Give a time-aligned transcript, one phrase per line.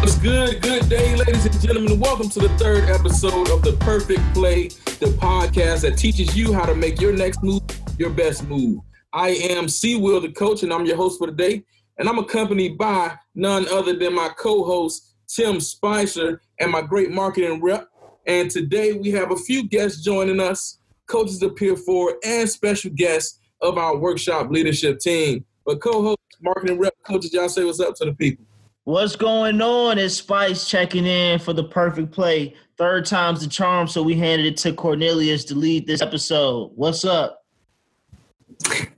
[0.00, 0.62] What's good?
[0.62, 2.00] Good day, ladies and gentlemen.
[2.00, 6.64] Welcome to the third episode of The Perfect Play, the podcast that teaches you how
[6.64, 7.60] to make your next move
[7.98, 8.80] your best move.
[9.12, 11.64] I am C Will, the coach, and I'm your host for today.
[11.98, 17.10] And I'm accompanied by none other than my co host, Tim Spicer, and my great
[17.10, 17.86] marketing rep.
[18.26, 20.78] And today we have a few guests joining us,
[21.08, 25.44] coaches of PeerForward and special guests of our workshop leadership team.
[25.66, 28.46] But co host, marketing rep, coaches, y'all say what's up to the people.
[28.84, 29.98] What's going on?
[29.98, 32.54] It's Spice checking in for the perfect play.
[32.78, 36.72] Third time's the charm, so we handed it to Cornelius to lead this episode.
[36.76, 37.44] What's up?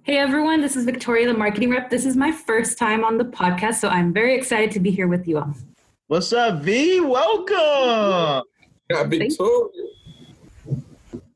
[0.04, 1.90] Hey everyone, this is Victoria, the marketing rep.
[1.90, 5.08] This is my first time on the podcast, so I'm very excited to be here
[5.08, 5.52] with you all.
[6.06, 7.00] What's up, V?
[7.00, 8.44] Welcome.
[8.88, 9.68] Got Victoria.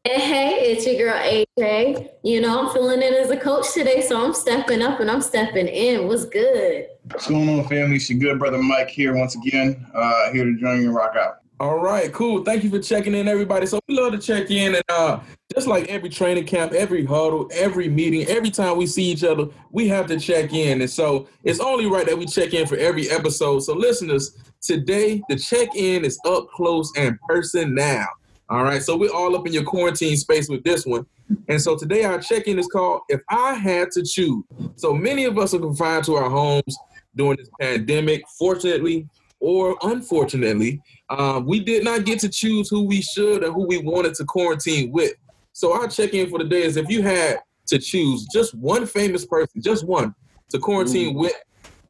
[0.07, 2.11] Hey, hey, it's your girl AJ.
[2.23, 5.21] You know, I'm feeling in as a coach today, so I'm stepping up and I'm
[5.21, 6.07] stepping in.
[6.07, 6.87] What's good?
[7.11, 7.97] What's going on, family?
[7.97, 11.17] It's your good brother Mike here once again, uh, here to join you and rock
[11.17, 11.39] out.
[11.59, 12.45] All right, cool.
[12.45, 13.67] Thank you for checking in, everybody.
[13.67, 15.19] So we love to check in, and uh,
[15.53, 19.49] just like every training camp, every huddle, every meeting, every time we see each other,
[19.73, 20.83] we have to check in.
[20.83, 23.65] And so it's only right that we check in for every episode.
[23.65, 28.07] So listeners, today the check in is up close and person now.
[28.49, 31.05] All right, so we're all up in your quarantine space with this one.
[31.49, 34.45] And so today our check in is called If I Had to Choose.
[34.77, 36.77] So many of us are confined to our homes
[37.17, 38.23] during this pandemic.
[38.39, 39.09] Fortunately
[39.41, 40.81] or unfortunately,
[41.11, 44.25] um, we did not get to choose who we should or who we wanted to
[44.25, 45.13] quarantine with.
[45.53, 48.87] So our check in for the day is if you had to choose just one
[48.87, 50.15] famous person, just one,
[50.51, 51.35] to quarantine with,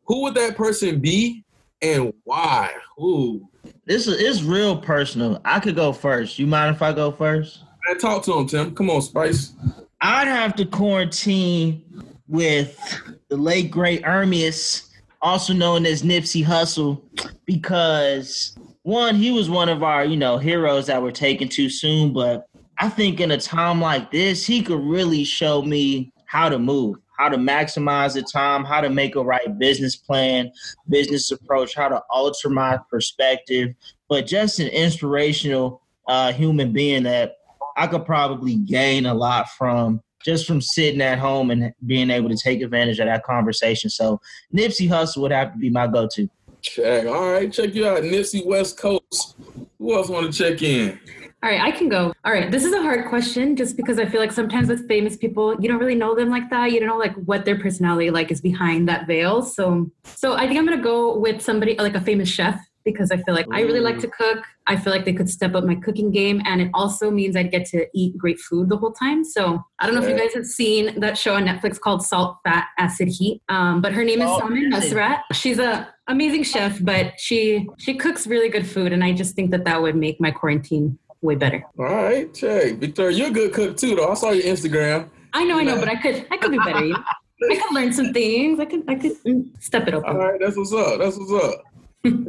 [0.04, 1.44] who would that person be
[1.82, 2.72] and why?
[3.00, 3.46] Ooh.
[3.86, 5.40] This is it's real personal.
[5.44, 6.40] I could go first.
[6.40, 7.60] You mind if I go first?
[7.86, 8.74] Man, talk to him, Tim.
[8.74, 9.52] Come on, Spice.
[10.00, 11.84] I'd have to quarantine
[12.26, 14.88] with the late great Ermias,
[15.22, 17.00] also known as Nipsey Hussle,
[17.44, 22.12] because one, he was one of our, you know, heroes that were taken too soon.
[22.12, 22.48] But
[22.78, 26.96] I think in a time like this, he could really show me how to move,
[27.18, 30.50] how to maximize the time, how to make a right business plan,
[30.88, 33.74] business approach, how to alter my perspective.
[34.08, 37.36] But just an inspirational uh, human being that
[37.76, 42.28] I could probably gain a lot from just from sitting at home and being able
[42.28, 43.90] to take advantage of that conversation.
[43.90, 44.20] So
[44.52, 46.28] Nipsey Hussle would have to be my go-to.
[46.62, 47.06] Check.
[47.06, 48.02] All right, check you out.
[48.02, 49.36] Nipsey West Coast.
[49.78, 50.98] Who else want to check in?
[51.42, 52.12] All right, I can go.
[52.24, 55.16] All right, this is a hard question just because I feel like sometimes with famous
[55.16, 56.72] people, you don't really know them like that.
[56.72, 59.42] You don't know like what their personality like is behind that veil.
[59.42, 63.18] So, so I think I'm gonna go with somebody like a famous chef because I
[63.18, 64.44] feel like I really like to cook.
[64.66, 67.50] I feel like they could step up my cooking game, and it also means I'd
[67.50, 69.22] get to eat great food the whole time.
[69.22, 72.38] So I don't know if you guys have seen that show on Netflix called Salt,
[72.44, 73.42] Fat, Acid, Heat.
[73.50, 74.40] Um, but her name is Oh?
[74.48, 75.20] Nosrat.
[75.32, 79.50] She's a amazing chef, but she she cooks really good food, and I just think
[79.50, 81.64] that that would make my quarantine way better.
[81.78, 82.76] All right, check.
[82.76, 84.10] Victoria, you're a good cook too, though.
[84.10, 85.10] I saw your Instagram.
[85.32, 86.84] I know, I know, but I could I could be better.
[86.84, 87.04] you know?
[87.50, 88.58] I could learn some things.
[88.58, 90.04] I could I could mm, step it up.
[90.04, 90.98] All right, that's what's up.
[90.98, 91.62] That's what's up.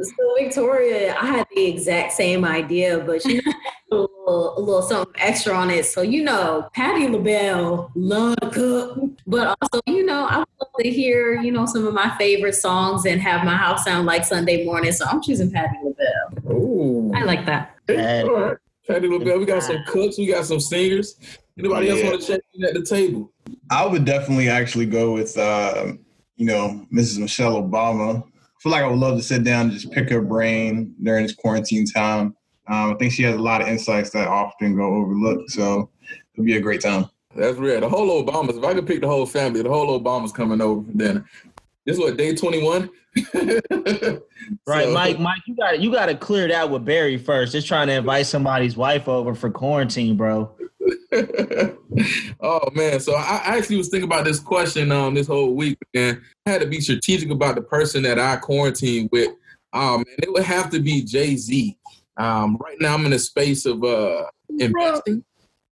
[0.02, 3.52] So, Victoria, I had the exact same idea, but you know,
[3.92, 5.86] a little, a little something extra on it.
[5.86, 10.90] So, you know, Patti LaBelle, love to cook, but also, you know, I love to
[10.90, 14.64] hear, you know, some of my favorite songs and have my house sound like Sunday
[14.64, 14.92] morning.
[14.92, 16.52] So, I'm choosing Patti LaBelle.
[16.52, 17.12] Ooh.
[17.14, 17.76] I like that.
[17.86, 18.28] Patti.
[18.88, 19.02] All right.
[19.02, 19.38] Patti LaBelle.
[19.38, 20.18] We got some cooks.
[20.18, 21.16] We got some singers.
[21.58, 23.32] Anybody else want to check in at the table?
[23.70, 25.92] I would definitely actually go with, uh,
[26.36, 27.18] you know, Mrs.
[27.18, 28.22] Michelle Obama.
[28.22, 31.24] I feel like I would love to sit down and just pick her brain during
[31.24, 32.36] this quarantine time.
[32.68, 35.50] Um, I think she has a lot of insights that often go overlooked.
[35.50, 35.90] So
[36.34, 37.06] it'll be a great time.
[37.34, 37.80] That's real.
[37.80, 38.58] The whole Obamas.
[38.58, 41.24] If I could pick the whole family, the whole Obamas coming over for dinner.
[41.88, 42.90] This is what day twenty one.
[44.66, 45.18] Right, Mike.
[45.18, 47.52] Mike, you got to you got to clear that with Barry first.
[47.52, 50.54] Just trying to invite somebody's wife over for quarantine, bro.
[52.40, 55.78] oh man, so I I actually was thinking about this question um this whole week,
[55.94, 59.32] and I had to be strategic about the person that I quarantine with.
[59.72, 61.76] Um, and it would have to be Jay Z.
[62.16, 64.24] Um, right now I'm in a space of uh
[64.58, 65.24] investing.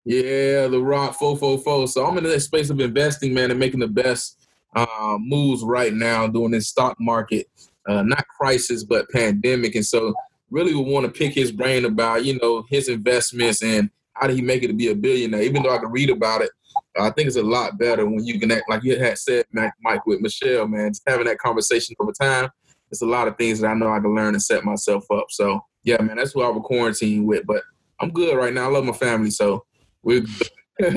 [0.05, 1.87] Yeah, the Rock four four four.
[1.87, 4.40] So I'm in that space of investing, man, and making the best
[4.75, 7.47] uh, moves right now during this stock market,
[7.87, 9.75] uh, not crisis but pandemic.
[9.75, 10.13] And so
[10.49, 14.35] really would want to pick his brain about you know his investments and how did
[14.35, 15.41] he make it to be a billionaire?
[15.41, 16.51] Even though I can read about it,
[16.99, 19.45] I think it's a lot better when you can act like you had said,
[19.81, 20.91] Mike, with Michelle, man.
[20.91, 22.49] Just having that conversation over time,
[22.91, 25.27] it's a lot of things that I know I can learn and set myself up.
[25.29, 27.45] So yeah, man, that's who I would quarantine with.
[27.47, 27.63] But
[27.99, 28.65] I'm good right now.
[28.65, 29.65] I love my family, so
[30.03, 30.25] we're
[30.81, 30.89] so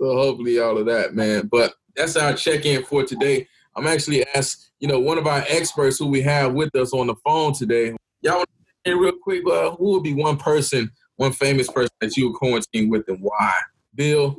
[0.00, 1.48] hopefully all of that, man.
[1.50, 3.46] But that's our check-in for today.
[3.74, 7.06] I'm actually asked you know, one of our experts who we have with us on
[7.06, 7.94] the phone today.
[8.20, 8.48] Y'all want
[8.84, 12.28] to say real quick, uh, who would be one person, one famous person that you
[12.28, 13.52] would quarantine with and why?
[13.94, 14.36] Bill?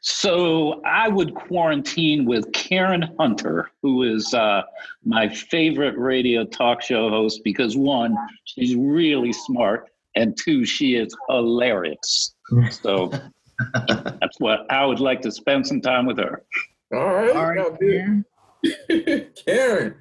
[0.00, 4.62] So I would quarantine with Karen Hunter, who is uh,
[5.04, 8.16] my favorite radio talk show host because one,
[8.46, 12.34] she's really smart, and two, she is hilarious.
[12.72, 13.12] So
[13.74, 16.42] that's what I would like to spend some time with her.
[16.92, 17.36] All right.
[17.36, 17.78] All right.
[17.78, 18.24] Karen.
[19.46, 19.94] Karen,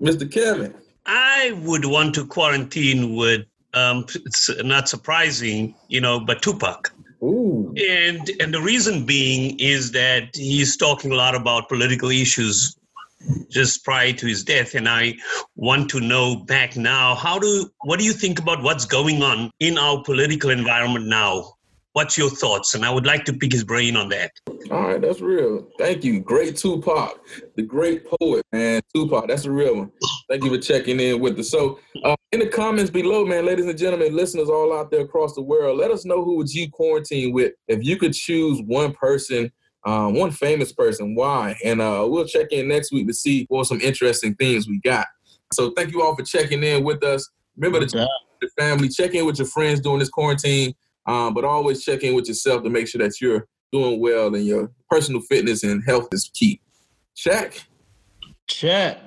[0.00, 0.30] Mr.
[0.30, 0.74] Kevin.
[1.04, 3.42] I would want to quarantine with,
[3.74, 6.92] um, it's not surprising, you know, but Tupac.
[7.22, 7.72] Ooh.
[7.76, 12.76] And and the reason being is that he's talking a lot about political issues
[13.48, 15.14] just prior to his death and i
[15.54, 19.48] want to know back now how do what do you think about what's going on
[19.60, 21.52] in our political environment now
[21.92, 22.74] what's your thoughts?
[22.74, 24.32] And i would like to pick his brain on that.
[24.70, 25.68] All right that's real.
[25.78, 26.20] Thank you.
[26.20, 27.20] Great tupac.
[27.56, 28.82] The great poet man.
[28.94, 29.92] Tupac that's a real one.
[30.28, 31.50] Thank you for checking in with us.
[31.50, 35.34] So uh, in the comments below man ladies and gentlemen listeners all out there across
[35.34, 38.92] the world let us know who would you quarantine with if you could choose one
[38.92, 39.50] person
[39.84, 41.14] um, one famous person.
[41.14, 41.56] Why?
[41.64, 45.06] And uh, we'll check in next week to see what some interesting things we got.
[45.52, 47.28] So thank you all for checking in with us.
[47.56, 48.08] Remember to
[48.40, 48.88] the family.
[48.88, 50.74] Check in with your friends during this quarantine
[51.06, 54.46] um, but always check in with yourself to make sure that you're doing well and
[54.46, 56.60] your personal fitness and health is key.
[57.14, 57.64] Check.
[58.46, 59.00] Check.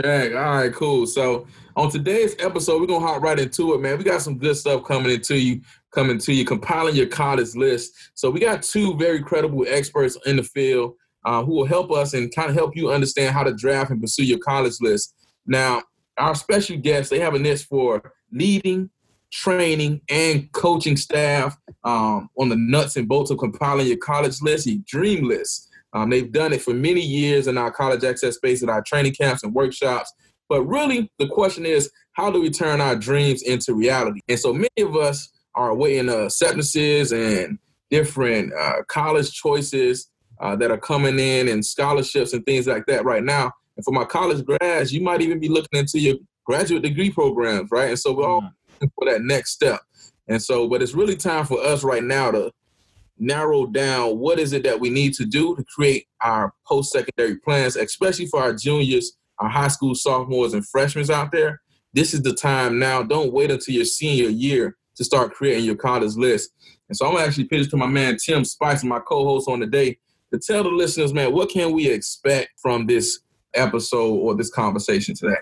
[0.00, 0.32] Check.
[0.34, 1.06] All right, cool.
[1.06, 1.46] So
[1.76, 3.98] on today's episode, we're gonna hop right into it, man.
[3.98, 5.62] We got some good stuff coming into you,
[5.92, 7.92] coming to you, compiling your college list.
[8.14, 12.14] So we got two very credible experts in the field uh, who will help us
[12.14, 15.14] and kind of help you understand how to draft and pursue your college list.
[15.46, 15.82] Now,
[16.18, 18.90] our special guests, they have a niche for leading,
[19.32, 24.66] training and coaching staff um, on the nuts and bolts of compiling your college list,
[24.66, 25.68] your dream list.
[25.94, 29.14] Um, they've done it for many years in our college access space at our training
[29.14, 30.12] camps and workshops.
[30.48, 34.20] But really, the question is, how do we turn our dreams into reality?
[34.28, 37.58] And so many of us are waiting uh, acceptances and
[37.90, 43.04] different uh, college choices uh, that are coming in and scholarships and things like that
[43.04, 43.52] right now.
[43.76, 47.70] And for my college grads, you might even be looking into your graduate degree programs,
[47.70, 47.90] right?
[47.90, 48.50] And so we're all
[48.86, 49.80] mm-hmm for that next step.
[50.28, 52.52] And so, but it's really time for us right now to
[53.18, 57.76] narrow down what is it that we need to do to create our post-secondary plans,
[57.76, 61.60] especially for our juniors, our high school sophomores and freshmen out there.
[61.92, 63.02] This is the time now.
[63.02, 66.50] Don't wait until your senior year to start creating your college list.
[66.88, 69.66] And so I'm gonna actually pitch to my man Tim Spicer, my co-host on the
[69.66, 69.98] day,
[70.32, 73.20] to tell the listeners, man, what can we expect from this
[73.54, 75.36] episode or this conversation today?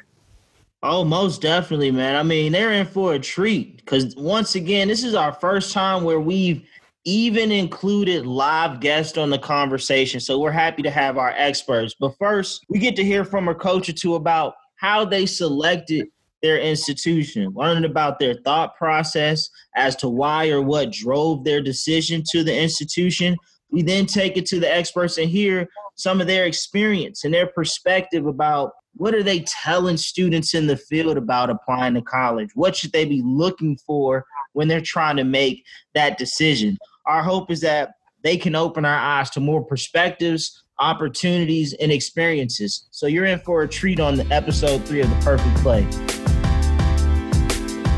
[0.82, 2.16] Oh, most definitely, man.
[2.16, 6.04] I mean, they're in for a treat because once again, this is our first time
[6.04, 6.66] where we've
[7.04, 10.20] even included live guests on the conversation.
[10.20, 11.94] So we're happy to have our experts.
[11.98, 16.08] But first, we get to hear from a coach or two about how they selected
[16.42, 22.22] their institution, learning about their thought process as to why or what drove their decision
[22.30, 23.36] to the institution.
[23.70, 27.46] We then take it to the experts and hear some of their experience and their
[27.48, 32.50] perspective about what are they telling students in the field about applying to college?
[32.54, 35.64] What should they be looking for when they're trying to make
[35.94, 36.76] that decision?
[37.06, 37.92] Our hope is that
[38.22, 42.88] they can open our eyes to more perspectives, opportunities, and experiences.
[42.90, 45.82] So you're in for a treat on the episode three of The Perfect Play.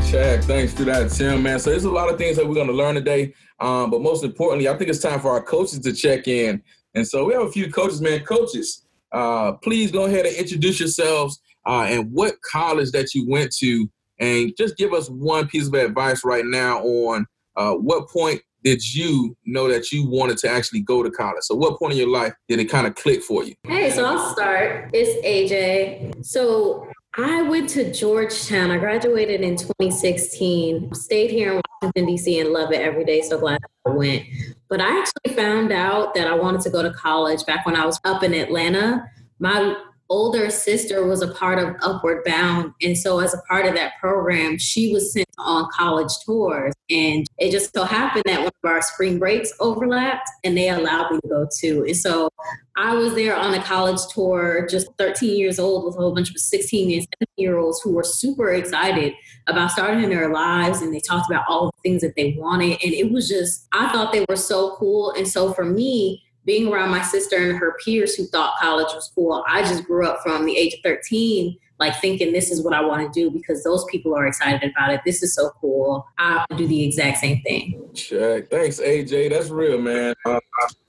[0.09, 1.59] Chad, thanks for that, Tim, man.
[1.59, 3.33] So there's a lot of things that we're going to learn today.
[3.59, 6.61] Um, but most importantly, I think it's time for our coaches to check in.
[6.93, 8.23] And so we have a few coaches, man.
[8.23, 8.82] Coaches,
[9.13, 13.89] uh, please go ahead and introduce yourselves uh, and what college that you went to,
[14.19, 18.95] and just give us one piece of advice right now on uh, what point did
[18.95, 21.43] you know that you wanted to actually go to college?
[21.43, 23.55] So, what point in your life did it kind of click for you?
[23.67, 24.89] Hey, so I'll start.
[24.93, 26.25] It's AJ.
[26.25, 28.71] So, I went to Georgetown.
[28.71, 30.95] I graduated in 2016.
[30.95, 33.21] Stayed here in Washington, D.C., and love it every day.
[33.21, 34.25] So glad I went.
[34.67, 37.85] But I actually found out that I wanted to go to college back when I
[37.85, 39.07] was up in Atlanta.
[39.37, 39.75] My
[40.09, 42.73] older sister was a part of Upward Bound.
[42.81, 46.73] And so, as a part of that program, she was sent on college tours.
[46.89, 51.11] And it just so happened that one of our spring breaks overlapped and they allowed
[51.11, 51.83] me to go too.
[51.85, 52.29] And so,
[52.75, 56.31] I was there on a college tour, just 13 years old, with a whole bunch
[56.31, 59.13] of 16 and 17 year olds who were super excited
[59.47, 60.81] about starting their lives.
[60.81, 62.79] And they talked about all the things that they wanted.
[62.83, 65.11] And it was just, I thought they were so cool.
[65.11, 69.11] And so, for me, being around my sister and her peers who thought college was
[69.15, 72.73] cool, I just grew up from the age of 13 like thinking this is what
[72.73, 75.01] I want to do because those people are excited about it.
[75.05, 76.05] This is so cool.
[76.17, 77.89] I have to do the exact same thing.
[77.93, 78.49] Check.
[78.49, 79.31] Thanks, AJ.
[79.31, 80.13] That's real, man.
[80.25, 80.39] Uh,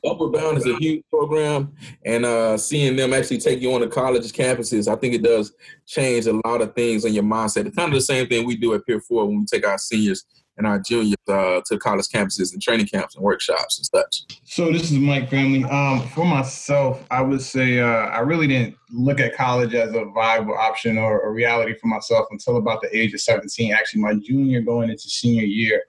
[0.04, 1.72] Bound is a huge program,
[2.04, 5.52] and uh, seeing them actually take you on to college campuses, I think it does
[5.86, 7.66] change a lot of things in your mindset.
[7.66, 10.24] It's kind of the same thing we do at PeerForward when we take our seniors
[10.56, 14.38] and our juniors uh, to college campuses and training camps and workshops and such.
[14.44, 15.64] So this is Mike family.
[15.64, 20.04] Um, for myself, I would say uh, I really didn't look at college as a
[20.14, 23.72] viable option or a reality for myself until about the age of 17.
[23.72, 25.82] Actually, my junior going into senior year.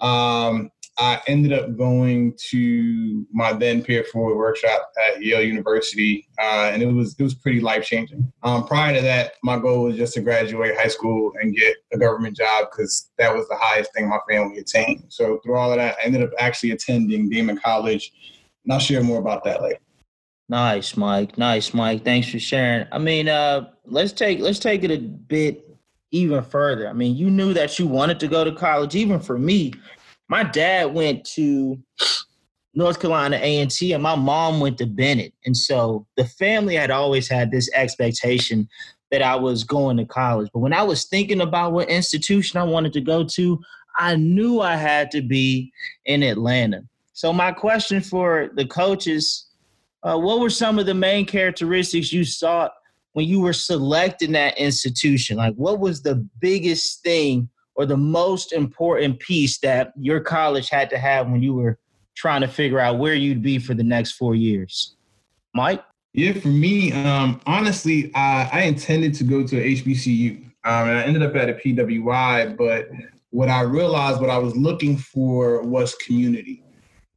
[0.00, 6.70] Um, I ended up going to my then peer Forward workshop at Yale University, uh,
[6.72, 8.32] and it was it was pretty life changing.
[8.42, 11.98] Um, prior to that, my goal was just to graduate high school and get a
[11.98, 15.04] government job because that was the highest thing my family attained.
[15.08, 18.12] So through all of that, I ended up actually attending Daemen College,
[18.64, 19.78] and I'll share more about that later.
[20.48, 21.38] Nice, Mike.
[21.38, 22.04] Nice, Mike.
[22.04, 22.88] Thanks for sharing.
[22.90, 25.64] I mean, uh, let's take let's take it a bit
[26.10, 26.88] even further.
[26.88, 28.96] I mean, you knew that you wanted to go to college.
[28.96, 29.74] Even for me,
[30.28, 31.78] my dad went to
[32.74, 35.32] North Carolina A&T and my mom went to Bennett.
[35.44, 38.68] And so the family had always had this expectation
[39.10, 40.50] that I was going to college.
[40.52, 43.58] But when I was thinking about what institution I wanted to go to,
[43.98, 45.72] I knew I had to be
[46.04, 46.82] in Atlanta.
[47.14, 49.46] So my question for the coaches,
[50.02, 52.72] uh, what were some of the main characteristics you sought
[53.14, 55.38] when you were selecting that institution?
[55.38, 60.90] Like what was the biggest thing or the most important piece that your college had
[60.90, 61.78] to have when you were
[62.16, 64.96] trying to figure out where you'd be for the next four years?
[65.54, 65.82] Mike?
[66.12, 70.38] Yeah, for me, um, honestly, I, I, intended to go to HBCU.
[70.64, 72.88] Um, and I ended up at a PWI, but
[73.30, 76.64] what I realized, what I was looking for was community.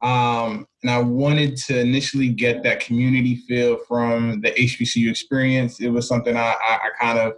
[0.00, 5.80] Um, and I wanted to initially get that community feel from the HBCU experience.
[5.80, 7.34] It was something I, I, I kind of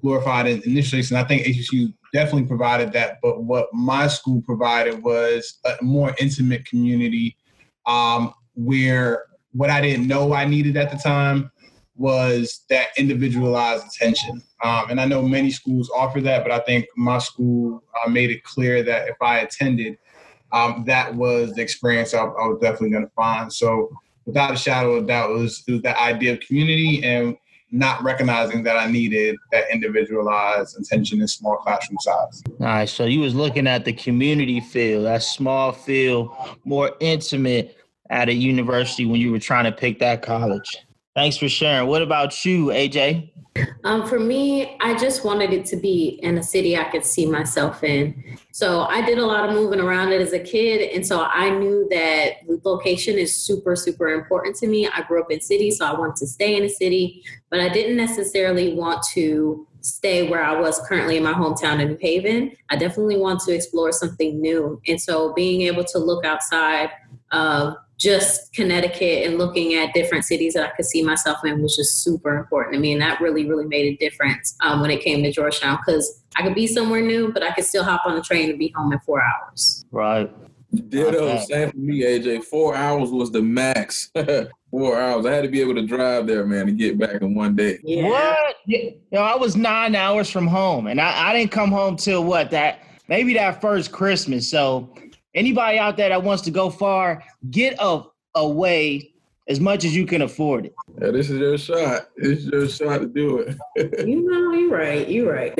[0.00, 3.18] glorified initially, and I think HBCU definitely provided that.
[3.22, 7.36] But what my school provided was a more intimate community
[7.86, 11.50] um, where what I didn't know I needed at the time
[11.96, 14.42] was that individualized attention.
[14.64, 18.30] Um, and I know many schools offer that, but I think my school uh, made
[18.30, 19.98] it clear that if I attended,
[20.52, 23.52] um, that was the experience I, I was definitely going to find.
[23.52, 23.90] So
[24.24, 27.36] without a shadow of doubt, it was, it was that idea of community and
[27.72, 32.42] not recognizing that I needed that individualized attention in small classroom size.
[32.48, 37.76] All right, so you was looking at the community feel, that small feel, more intimate
[38.10, 40.78] at a university when you were trying to pick that college.
[41.20, 41.86] Thanks for sharing.
[41.86, 43.30] What about you, AJ?
[43.84, 47.26] Um, for me, I just wanted it to be in a city I could see
[47.26, 48.38] myself in.
[48.52, 50.80] So I did a lot of moving around it as a kid.
[50.94, 54.88] And so I knew that location is super, super important to me.
[54.88, 57.68] I grew up in city, so I wanted to stay in a city, but I
[57.68, 62.52] didn't necessarily want to stay where I was currently in my hometown in New Haven.
[62.70, 64.80] I definitely want to explore something new.
[64.88, 66.92] And so being able to look outside
[67.30, 71.76] of just Connecticut and looking at different cities that I could see myself in was
[71.76, 72.92] just super important to me.
[72.92, 76.42] And that really, really made a difference um, when it came to Georgetown because I
[76.42, 78.92] could be somewhere new, but I could still hop on the train and be home
[78.92, 79.84] in four hours.
[79.90, 80.32] Right.
[80.88, 81.38] Ditto.
[81.40, 82.44] Same for me, AJ.
[82.44, 84.10] Four hours was the max.
[84.70, 85.26] Four hours.
[85.26, 87.80] I had to be able to drive there, man, to get back in one day.
[87.82, 88.08] Yeah.
[88.08, 88.54] What?
[88.66, 92.22] You know, I was nine hours from home, and I, I didn't come home till
[92.22, 94.48] what that maybe that first Christmas.
[94.48, 94.94] So
[95.34, 98.02] anybody out there that wants to go far, get a,
[98.34, 99.12] away
[99.48, 100.74] as much as you can afford it.
[101.00, 102.08] Yeah, this is your shot.
[102.16, 103.58] This is your shot to do it.
[104.06, 105.08] you know, you're right.
[105.08, 105.54] You're right.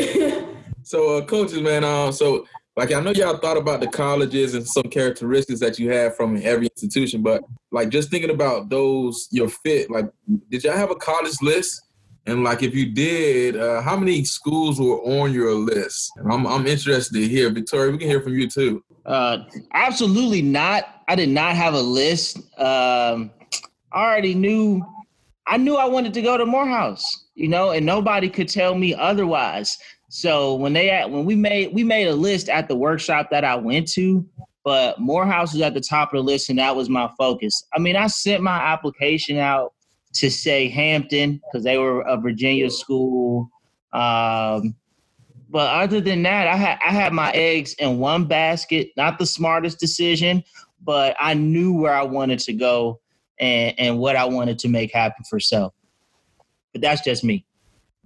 [0.83, 1.85] so, uh, coaches, man.
[1.85, 2.47] Uh, so,
[2.77, 6.41] like, I know y'all thought about the colleges and some characteristics that you have from
[6.43, 9.91] every institution, but like, just thinking about those, your fit.
[9.91, 10.07] Like,
[10.51, 11.83] did y'all have a college list?
[12.27, 16.13] And like, if you did, uh, how many schools were on your list?
[16.17, 17.91] And I'm I'm interested to hear, Victoria.
[17.91, 18.85] We can hear from you too.
[19.07, 21.03] Uh, absolutely not.
[21.09, 22.39] I did not have a list.
[22.59, 23.31] Um,
[23.93, 24.83] I already knew.
[25.47, 28.95] I knew I wanted to go to Morehouse, you know, and nobody could tell me
[28.95, 29.79] otherwise.
[30.09, 33.45] So when they at, when we made we made a list at the workshop that
[33.45, 34.25] I went to,
[34.65, 37.65] but Morehouse was at the top of the list, and that was my focus.
[37.75, 39.73] I mean, I sent my application out
[40.15, 43.51] to say Hampton because they were a Virginia school.
[43.93, 44.75] Um,
[45.51, 48.91] but other than that, I had I had my eggs in one basket.
[48.97, 50.45] Not the smartest decision,
[50.81, 53.01] but I knew where I wanted to go
[53.41, 55.75] and and what I wanted to make happen for self.
[56.73, 57.45] But that's just me.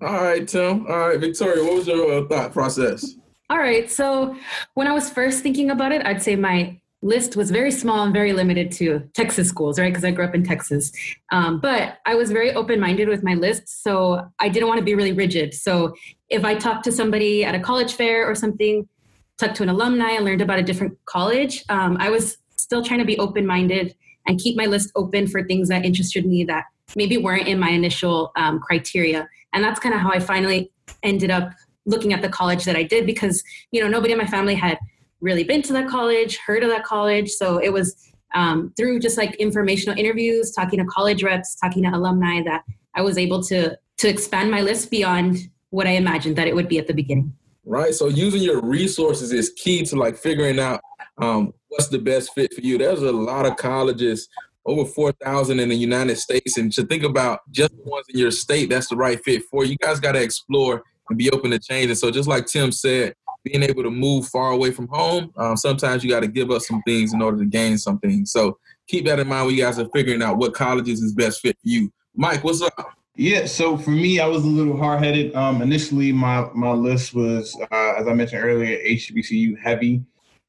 [0.00, 0.86] All right, Tim.
[0.86, 3.14] All right, Victoria, what was your uh, thought process?
[3.50, 3.90] All right.
[3.90, 4.36] So
[4.72, 8.14] when I was first thinking about it, I'd say my list was very small and
[8.14, 9.92] very limited to Texas schools, right?
[9.92, 10.90] Because I grew up in Texas.
[11.30, 13.82] Um, but I was very open minded with my list.
[13.82, 15.52] So I didn't want to be really rigid.
[15.52, 15.94] So
[16.30, 18.88] if I talked to somebody at a college fair or something,
[19.36, 23.00] talked to an alumni and learned about a different college, um, I was still trying
[23.00, 23.94] to be open minded
[24.26, 26.64] and keep my list open for things that interested me that
[26.96, 29.28] maybe weren't in my initial um, criteria.
[29.52, 31.52] And that's kind of how I finally ended up
[31.84, 34.78] looking at the college that I did because, you know, nobody in my family had
[35.20, 37.30] really been to that college, heard of that college.
[37.30, 37.96] So it was
[38.34, 42.62] um, through just like informational interviews, talking to college reps, talking to alumni that
[42.94, 45.38] I was able to to expand my list beyond
[45.70, 47.32] what I imagined that it would be at the beginning.
[47.64, 47.94] Right.
[47.94, 50.80] So using your resources is key to like figuring out
[51.18, 52.76] um, what's the best fit for you.
[52.76, 54.28] There's a lot of colleges,
[54.66, 56.58] over 4,000 in the United States.
[56.58, 59.64] And to think about just the ones in your state that's the right fit for
[59.64, 61.90] you, you guys got to explore and be open to change.
[61.90, 65.56] And so just like Tim said, being able to move far away from home, um,
[65.56, 68.24] sometimes you got to give up some things in order to gain something.
[68.24, 68.58] So
[68.88, 71.56] keep that in mind when you guys are figuring out what colleges is best fit
[71.62, 71.92] for you.
[72.16, 72.72] Mike, what's up?
[73.16, 75.34] Yeah, so for me, I was a little hard headed.
[75.36, 80.02] Um, initially, my my list was, uh, as I mentioned earlier, HBCU heavy,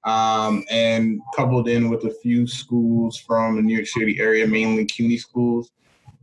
[0.03, 4.85] um, and coupled in with a few schools from the New York City area, mainly
[4.85, 5.71] CUNY schools.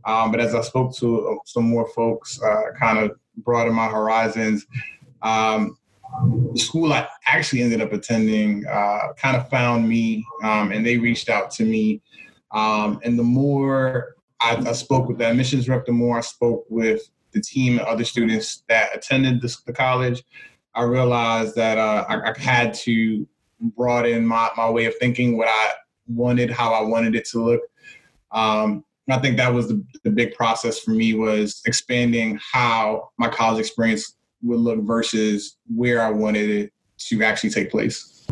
[0.05, 3.87] Um, but as I spoke to uh, some more folks, uh, kind of broadened my
[3.87, 4.65] horizons.
[5.21, 5.77] Um,
[6.53, 10.97] the school I actually ended up attending uh, kind of found me, um, and they
[10.97, 12.01] reached out to me.
[12.51, 16.65] Um, and the more I, I, spoke with the admissions rep, the more I spoke
[16.69, 17.01] with
[17.31, 20.23] the team and other students that attended the, the college,
[20.75, 23.27] I realized that uh, I, I, had to
[23.59, 25.71] broaden my, my way of thinking, what I
[26.07, 27.61] wanted, how I wanted it to look.
[28.31, 33.29] Um, I think that was the, the big process for me was expanding how my
[33.29, 36.73] college experience would look versus where I wanted it
[37.09, 38.25] to actually take place.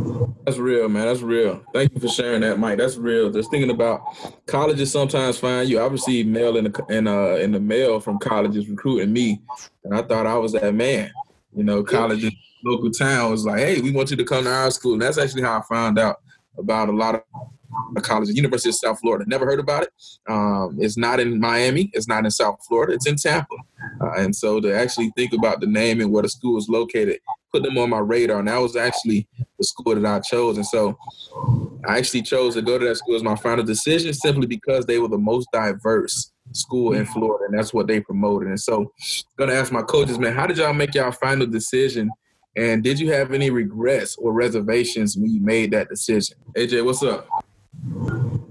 [0.46, 1.06] That's real, man.
[1.06, 1.64] That's real.
[1.74, 2.78] Thank you for sharing that, Mike.
[2.78, 3.30] That's real.
[3.30, 4.02] Just thinking about
[4.48, 5.80] colleges sometimes find you.
[5.80, 9.42] I received mail in the in uh in the mail from colleges recruiting me,
[9.84, 11.12] and I thought I was that man.
[11.54, 14.72] You know, colleges, local town was like, "Hey, we want you to come to our
[14.72, 16.22] school." And that's actually how I found out
[16.58, 17.24] about a lot of
[18.02, 19.26] college, University of South Florida.
[19.28, 19.90] Never heard about it.
[20.28, 21.90] Um, it's not in Miami.
[21.94, 22.94] It's not in South Florida.
[22.94, 23.56] It's in Tampa.
[24.02, 27.20] Uh, and so to actually think about the name and where the school is located,
[27.52, 28.40] put them on my radar.
[28.40, 30.58] And that was actually the school that I chose.
[30.58, 30.98] And so
[31.88, 35.00] I actually chose to go to that school as my final decision simply because they
[35.00, 38.50] were the most diverse school in Florida, and that's what they promoted.
[38.50, 42.12] And so, I'm gonna ask my coaches, man, how did y'all make y'all final decision?
[42.56, 46.38] And did you have any regrets or reservations when you made that decision?
[46.56, 47.28] AJ, what's up?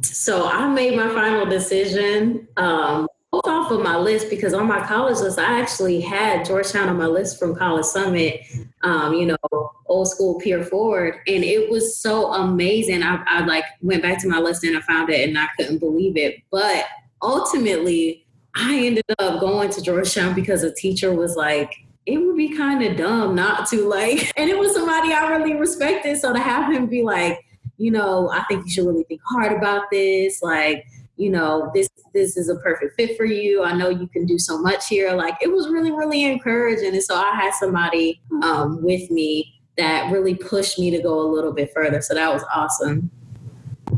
[0.03, 5.19] So I made my final decision um, off of my list because on my college
[5.19, 8.41] list, I actually had Georgetown on my list from College Summit,
[8.83, 11.21] um, you know, old school peer forward.
[11.27, 13.03] And it was so amazing.
[13.03, 15.79] I, I like went back to my list and I found it and I couldn't
[15.79, 16.43] believe it.
[16.51, 16.87] But
[17.23, 21.73] ultimately, I ended up going to Georgetown because a teacher was like,
[22.07, 25.55] it would be kind of dumb not to like, and it was somebody I really
[25.55, 26.19] respected.
[26.19, 27.45] So to have him be like,
[27.81, 30.43] you know, I think you should really think hard about this.
[30.43, 30.85] Like,
[31.17, 33.63] you know, this this is a perfect fit for you.
[33.63, 35.13] I know you can do so much here.
[35.15, 36.93] Like, it was really, really encouraging.
[36.93, 41.29] And so I had somebody um, with me that really pushed me to go a
[41.33, 42.03] little bit further.
[42.03, 43.11] So that was awesome.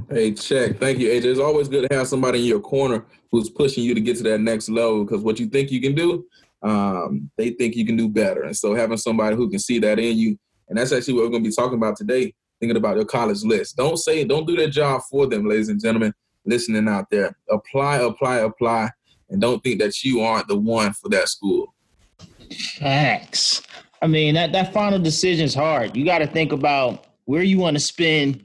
[0.09, 0.79] Hey, check.
[0.79, 1.25] Thank you, AJ.
[1.25, 4.23] It's always good to have somebody in your corner who's pushing you to get to
[4.25, 6.25] that next level because what you think you can do,
[6.63, 8.43] um, they think you can do better.
[8.43, 11.31] And so having somebody who can see that in you, and that's actually what we're
[11.31, 13.77] going to be talking about today thinking about your college list.
[13.77, 16.15] Don't say, don't do their job for them, ladies and gentlemen,
[16.47, 17.37] listening out there.
[17.51, 18.89] Apply, apply, apply,
[19.31, 21.75] and don't think that you aren't the one for that school.
[22.79, 23.63] Facts.
[24.01, 25.97] I mean, that, that final decision is hard.
[25.97, 28.45] You got to think about where you want to spend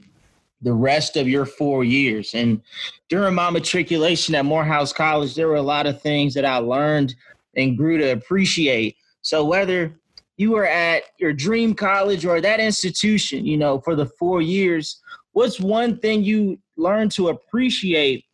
[0.62, 2.34] the rest of your four years.
[2.34, 2.60] And
[3.08, 7.14] during my matriculation at Morehouse College, there were a lot of things that I learned
[7.54, 8.96] and grew to appreciate.
[9.22, 9.97] So whether
[10.38, 15.00] you were at your dream college or that institution, you know, for the four years,
[15.32, 18.24] what's one thing you learned to appreciate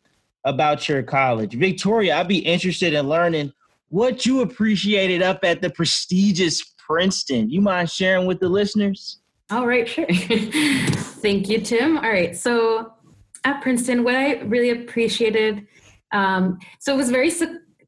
[0.45, 1.55] about your college?
[1.55, 3.53] Victoria, I'd be interested in learning
[3.88, 7.49] what you appreciated up at the prestigious Princeton.
[7.49, 9.19] You mind sharing with the listeners?
[9.51, 10.07] All right, sure.
[10.11, 11.97] Thank you, Tim.
[11.97, 12.93] All right, so
[13.45, 15.67] at Princeton, what I really appreciated,
[16.12, 17.33] um, so it was very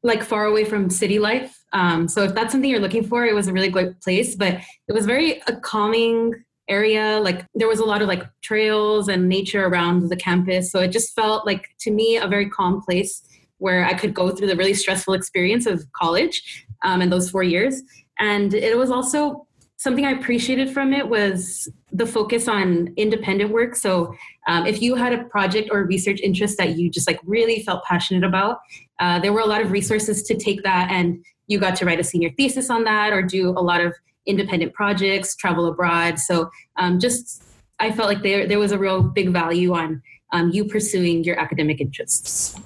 [0.03, 1.63] like far away from city life.
[1.73, 4.35] Um, so if that's something you're looking for, it was a really great place.
[4.35, 6.33] But it was very a calming
[6.69, 7.19] area.
[7.21, 10.71] Like there was a lot of like trails and nature around the campus.
[10.71, 13.21] So it just felt like to me a very calm place
[13.59, 17.43] where I could go through the really stressful experience of college um, in those four
[17.43, 17.81] years.
[18.19, 23.75] And it was also something I appreciated from it was the focus on independent work.
[23.75, 24.13] So,
[24.47, 27.83] um, if you had a project or research interest that you just like really felt
[27.83, 28.59] passionate about,
[28.99, 31.99] uh, there were a lot of resources to take that, and you got to write
[31.99, 36.19] a senior thesis on that or do a lot of independent projects, travel abroad.
[36.19, 37.43] So, um, just
[37.79, 41.39] I felt like there there was a real big value on um, you pursuing your
[41.39, 42.59] academic interests.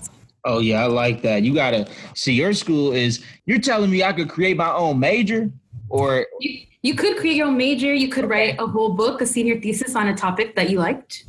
[0.43, 1.43] Oh yeah, I like that.
[1.43, 3.23] You gotta see your school is.
[3.45, 5.51] You're telling me I could create my own major,
[5.89, 7.93] or you, you could create your own major.
[7.93, 11.25] You could write a whole book, a senior thesis on a topic that you liked.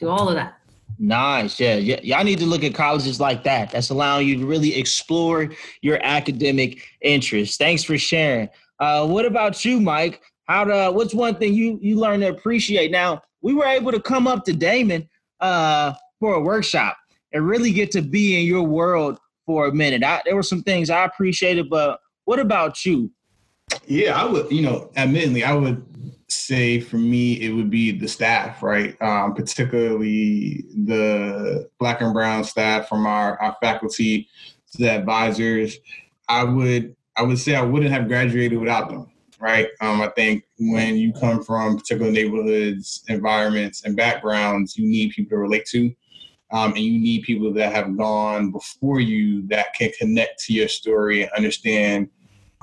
[0.00, 0.58] Do all of that.
[0.98, 1.60] Nice.
[1.60, 1.76] Yeah.
[1.76, 2.00] yeah.
[2.02, 3.70] Y'all need to look at colleges like that.
[3.70, 5.50] That's allowing you to really explore
[5.82, 7.56] your academic interests.
[7.56, 8.48] Thanks for sharing.
[8.78, 10.22] Uh, what about you, Mike?
[10.44, 12.90] How to, what's one thing you you learn to appreciate?
[12.90, 15.08] Now, we were able to come up to Daemen
[15.40, 16.96] uh, for a workshop
[17.32, 20.02] and really get to be in your world for a minute.
[20.02, 23.10] I, there were some things I appreciated, but what about you?
[23.86, 25.84] Yeah, I would, you know, admittedly, I would
[26.28, 29.00] say for me, it would be the staff, right?
[29.00, 34.28] Um, particularly the black and brown staff from our, our faculty
[34.72, 35.78] to the advisors.
[36.28, 39.68] I would, I would say I wouldn't have graduated without them, right?
[39.80, 45.30] Um, I think when you come from particular neighborhoods, environments, and backgrounds, you need people
[45.30, 45.94] to relate to.
[46.52, 50.68] Um, and you need people that have gone before you that can connect to your
[50.68, 52.08] story and understand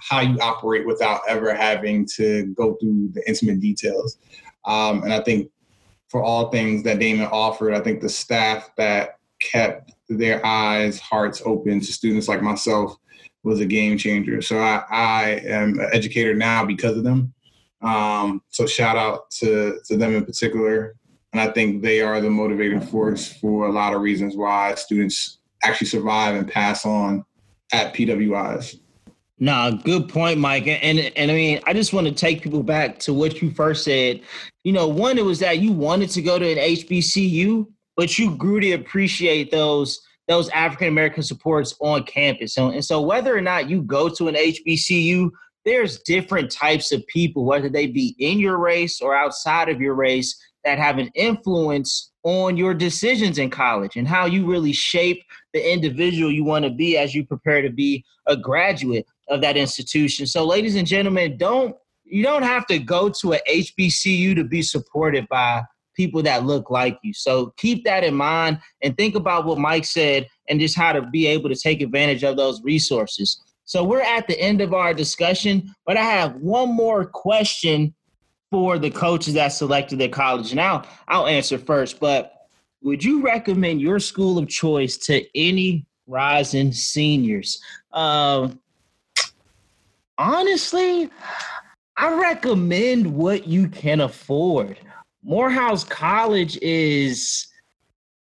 [0.10, 4.18] how you operate without ever having to go through the intimate details.
[4.66, 5.50] Um, and I think
[6.10, 11.42] for all things that Daemen offered, I think the staff that kept their eyes, hearts
[11.46, 12.96] open to students like myself
[13.44, 14.42] was a game changer.
[14.42, 17.34] So I, I am an educator now because of them.
[17.82, 20.96] Um, so shout out to, to them in particular.
[21.34, 25.40] And I think they are the motivating force for a lot of reasons why students
[25.64, 27.26] actually survive and pass on
[27.72, 28.80] at PWIs.
[29.40, 30.68] Nah, good point, Mike.
[30.68, 33.52] And, and, and I mean, I just want to take people back to what you
[33.52, 34.22] first said.
[34.64, 37.66] You know, one, it was that you wanted to go to an HBCU,
[37.98, 42.58] but you grew to appreciate those those African American supports on campus.
[42.58, 45.30] And, and so, whether or not you go to an HBCU,
[45.66, 49.96] there's different types of people, whether they be in your race or outside of your
[49.96, 55.22] race, that have an influence on your decisions in college and how you really shape
[55.54, 59.58] the individual you want to be as you prepare to be a graduate of that
[59.58, 60.26] institution.
[60.26, 64.62] So, ladies and gentlemen, don't you don't have to go to a HBCU to be
[64.62, 65.64] supported by
[65.96, 67.14] people that look like you.
[67.14, 71.02] So keep that in mind and think about what Mike said and just how to
[71.02, 73.42] be able to take advantage of those resources.
[73.66, 77.94] So we're at the end of our discussion, but I have one more question
[78.52, 80.54] for the coaches that selected their college.
[80.54, 82.34] Now I'll answer first, but
[82.82, 87.62] would you recommend your school of choice to any rising seniors?
[87.92, 88.50] Uh,
[90.18, 91.10] honestly,
[91.98, 94.78] I recommend what you can afford.
[95.24, 97.48] Morehouse College is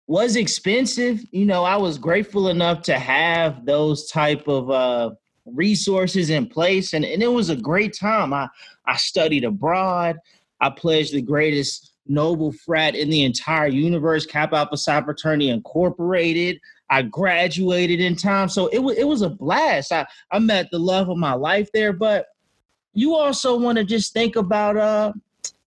[0.07, 1.25] was expensive.
[1.31, 5.11] You know, I was grateful enough to have those type of uh,
[5.47, 8.33] resources in place, and, and it was a great time.
[8.33, 8.49] I
[8.87, 10.17] I studied abroad.
[10.61, 16.61] I pledged the greatest noble frat in the entire universe, Kappa Alpha Psi Fraternity Incorporated.
[16.93, 19.93] I graduated in time, so it was it was a blast.
[19.93, 22.27] I I met the love of my life there, but
[22.93, 25.15] you also want to just think about uh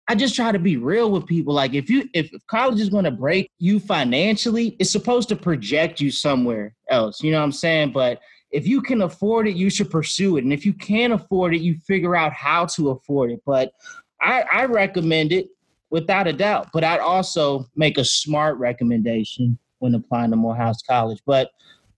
[0.10, 1.54] I just try to be real with people.
[1.54, 6.02] Like if you if college is going to break you financially, it's supposed to project
[6.02, 7.24] you somewhere else.
[7.24, 7.94] You know what I'm saying?
[7.94, 8.20] But
[8.52, 10.44] if you can afford it, you should pursue it.
[10.44, 13.42] And if you can't afford it, you figure out how to afford it.
[13.46, 13.72] But
[14.20, 15.48] I, I recommend it
[15.90, 16.68] without a doubt.
[16.74, 21.22] But I'd also make a smart recommendation when applying to Morehouse College.
[21.26, 21.52] But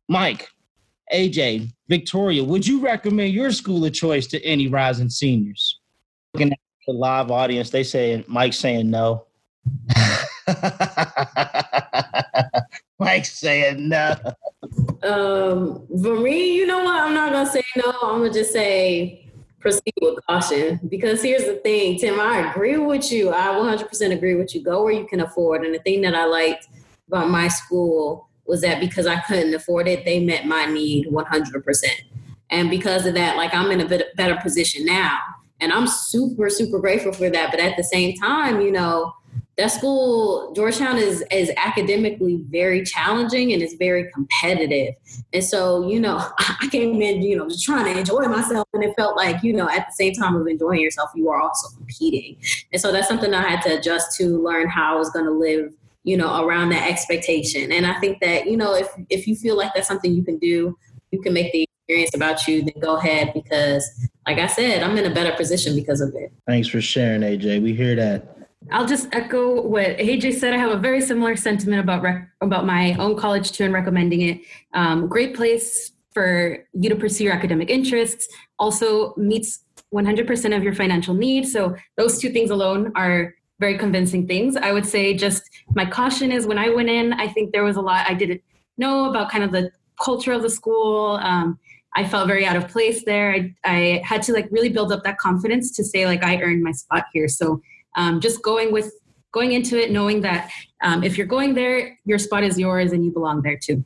[0.07, 0.49] Mike,
[1.13, 5.79] AJ, Victoria, would you recommend your school of choice to any rising seniors?
[6.33, 9.27] Looking at the live audience, they say Mike's saying no.
[12.99, 14.15] Mike's saying no.
[15.03, 16.95] Um, for me, you know what?
[16.95, 17.91] I'm not gonna say no.
[18.01, 20.79] I'm gonna just say proceed with caution.
[20.89, 22.19] Because here's the thing, Tim.
[22.19, 23.29] I agree with you.
[23.29, 24.63] I 100% agree with you.
[24.63, 25.63] Go where you can afford.
[25.63, 26.67] And the thing that I liked
[27.07, 31.85] about my school was that because I couldn't afford it, they met my need 100%.
[32.51, 35.19] And because of that, like I'm in a bit better position now
[35.59, 37.51] and I'm super, super grateful for that.
[37.51, 39.13] But at the same time, you know,
[39.57, 44.95] that school, Georgetown, is is academically very challenging and it's very competitive.
[45.31, 48.83] And so, you know, I came in, you know, just trying to enjoy myself, and
[48.83, 51.69] it felt like, you know, at the same time of enjoying yourself, you are also
[51.77, 52.37] competing.
[52.73, 55.31] And so that's something I had to adjust to, learn how I was going to
[55.31, 55.73] live,
[56.05, 57.71] you know, around that expectation.
[57.71, 60.37] And I think that, you know, if if you feel like that's something you can
[60.37, 60.77] do,
[61.11, 63.83] you can make the experience about you, then go ahead because
[64.27, 66.31] like I said, I'm in a better position because of it.
[66.47, 67.61] Thanks for sharing, AJ.
[67.61, 68.37] We hear that.
[68.71, 70.53] I'll just echo what AJ said.
[70.53, 74.21] I have a very similar sentiment about rec- about my own college too and recommending
[74.21, 74.41] it.
[74.73, 78.27] Um, great place for you to pursue your academic interests.
[78.59, 79.59] Also meets
[79.93, 81.51] 100% of your financial needs.
[81.51, 84.55] So those two things alone are very convincing things.
[84.55, 85.43] I would say just
[85.75, 88.41] my caution is when I went in, I think there was a lot I didn't
[88.77, 89.71] know about kind of the
[90.03, 91.19] culture of the school.
[91.21, 91.59] Um,
[91.95, 93.31] I felt very out of place there.
[93.33, 96.63] I, I had to like really build up that confidence to say like I earned
[96.63, 97.29] my spot here.
[97.29, 97.61] So
[97.95, 98.91] um, just going with
[99.35, 100.49] going into it knowing that
[100.81, 103.83] um, if you're going there your spot is yours and you belong there too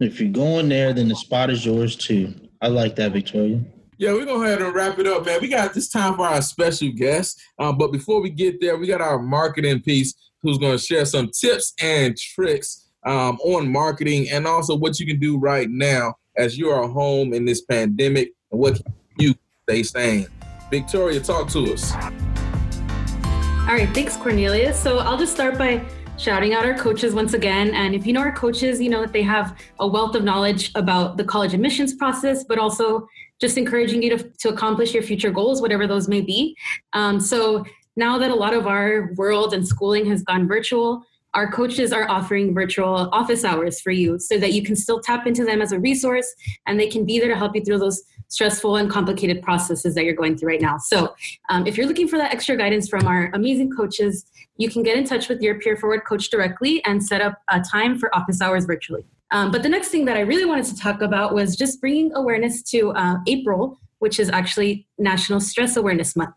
[0.00, 3.60] if you're going there then the spot is yours too i like that victoria
[4.00, 5.42] yeah, we're gonna ahead and wrap it up, man.
[5.42, 7.38] We got this time for our special guest.
[7.58, 11.30] Um, but before we get there, we got our marketing piece who's gonna share some
[11.38, 16.56] tips and tricks um, on marketing and also what you can do right now as
[16.56, 18.80] you are home in this pandemic and what
[19.18, 19.34] you
[19.68, 20.26] stay sane.
[20.70, 21.92] Victoria, talk to us.
[21.92, 24.80] All right, thanks, Cornelius.
[24.80, 25.84] So I'll just start by
[26.16, 27.74] shouting out our coaches once again.
[27.74, 30.72] And if you know our coaches, you know that they have a wealth of knowledge
[30.74, 33.06] about the college admissions process, but also
[33.40, 36.56] just encouraging you to, to accomplish your future goals, whatever those may be.
[36.92, 37.64] Um, so
[37.96, 41.02] now that a lot of our world and schooling has gone virtual,
[41.34, 45.26] our coaches are offering virtual office hours for you so that you can still tap
[45.26, 46.26] into them as a resource
[46.66, 50.04] and they can be there to help you through those stressful and complicated processes that
[50.04, 50.78] you're going through right now.
[50.78, 51.14] So,
[51.50, 54.24] um, if you're looking for that extra guidance from our amazing coaches,
[54.56, 57.60] you can get in touch with your peer forward coach directly and set up a
[57.60, 59.04] time for office hours virtually.
[59.32, 62.12] Um, but the next thing that I really wanted to talk about was just bringing
[62.14, 66.34] awareness to uh, April, which is actually National Stress Awareness Month.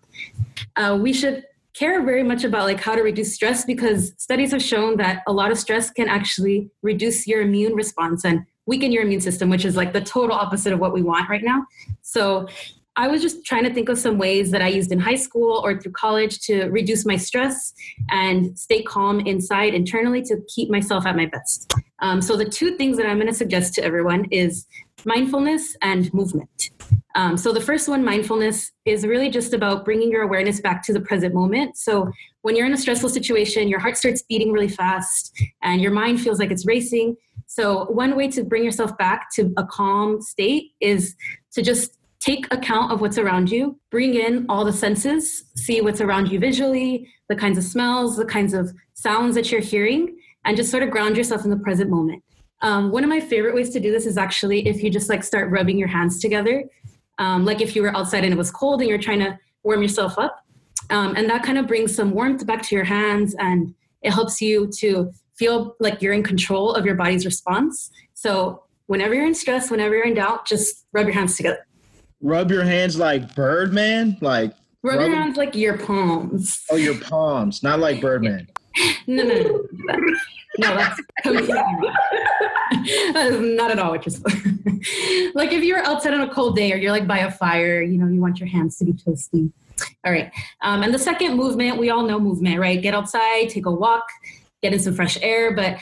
[0.75, 4.61] Uh, we should care very much about like how to reduce stress because studies have
[4.61, 9.03] shown that a lot of stress can actually reduce your immune response and weaken your
[9.03, 11.65] immune system, which is like the total opposite of what we want right now.
[12.01, 12.47] So
[12.95, 15.61] I was just trying to think of some ways that I used in high school
[15.63, 17.73] or through college to reduce my stress
[18.11, 21.73] and stay calm inside internally to keep myself at my best.
[21.99, 24.67] Um, so the two things that I'm going to suggest to everyone is
[25.05, 26.69] mindfulness and movement.
[27.15, 30.93] Um, so the first one, mindfulness, is really just about bringing your awareness back to
[30.93, 31.77] the present moment.
[31.77, 35.91] So when you're in a stressful situation, your heart starts beating really fast and your
[35.91, 37.15] mind feels like it's racing.
[37.55, 41.15] So, one way to bring yourself back to a calm state is
[41.51, 46.01] to just take account of what's around you, bring in all the senses, see what's
[46.01, 50.57] around you visually, the kinds of smells, the kinds of sounds that you're hearing, and
[50.57, 52.23] just sort of ground yourself in the present moment.
[52.63, 55.23] Um, one of my favorite ways to do this is actually if you just like
[55.23, 56.63] start rubbing your hands together,
[57.19, 59.83] um, like if you were outside and it was cold and you're trying to warm
[59.83, 60.43] yourself up.
[60.89, 64.41] Um, and that kind of brings some warmth back to your hands and it helps
[64.41, 65.11] you to
[65.43, 67.91] feel like you're in control of your body's response.
[68.13, 71.67] So whenever you're in stress, whenever you're in doubt, just rub your hands together.
[72.21, 74.53] Rub your hands like Birdman, like
[74.83, 76.63] rub, rub your hands like your palms.
[76.71, 78.47] Oh, your palms, not like Birdman.
[79.07, 80.15] no, no, no, no.
[80.59, 86.21] No, that's completely that is not at all what you're Like if you're outside on
[86.21, 88.77] a cold day or you're like by a fire, you know, you want your hands
[88.77, 89.51] to be toasty.
[90.05, 90.31] All right.
[90.61, 92.79] Um, and the second movement, we all know movement, right?
[92.79, 94.07] Get outside, take a walk,
[94.63, 95.55] get in some fresh air.
[95.55, 95.77] But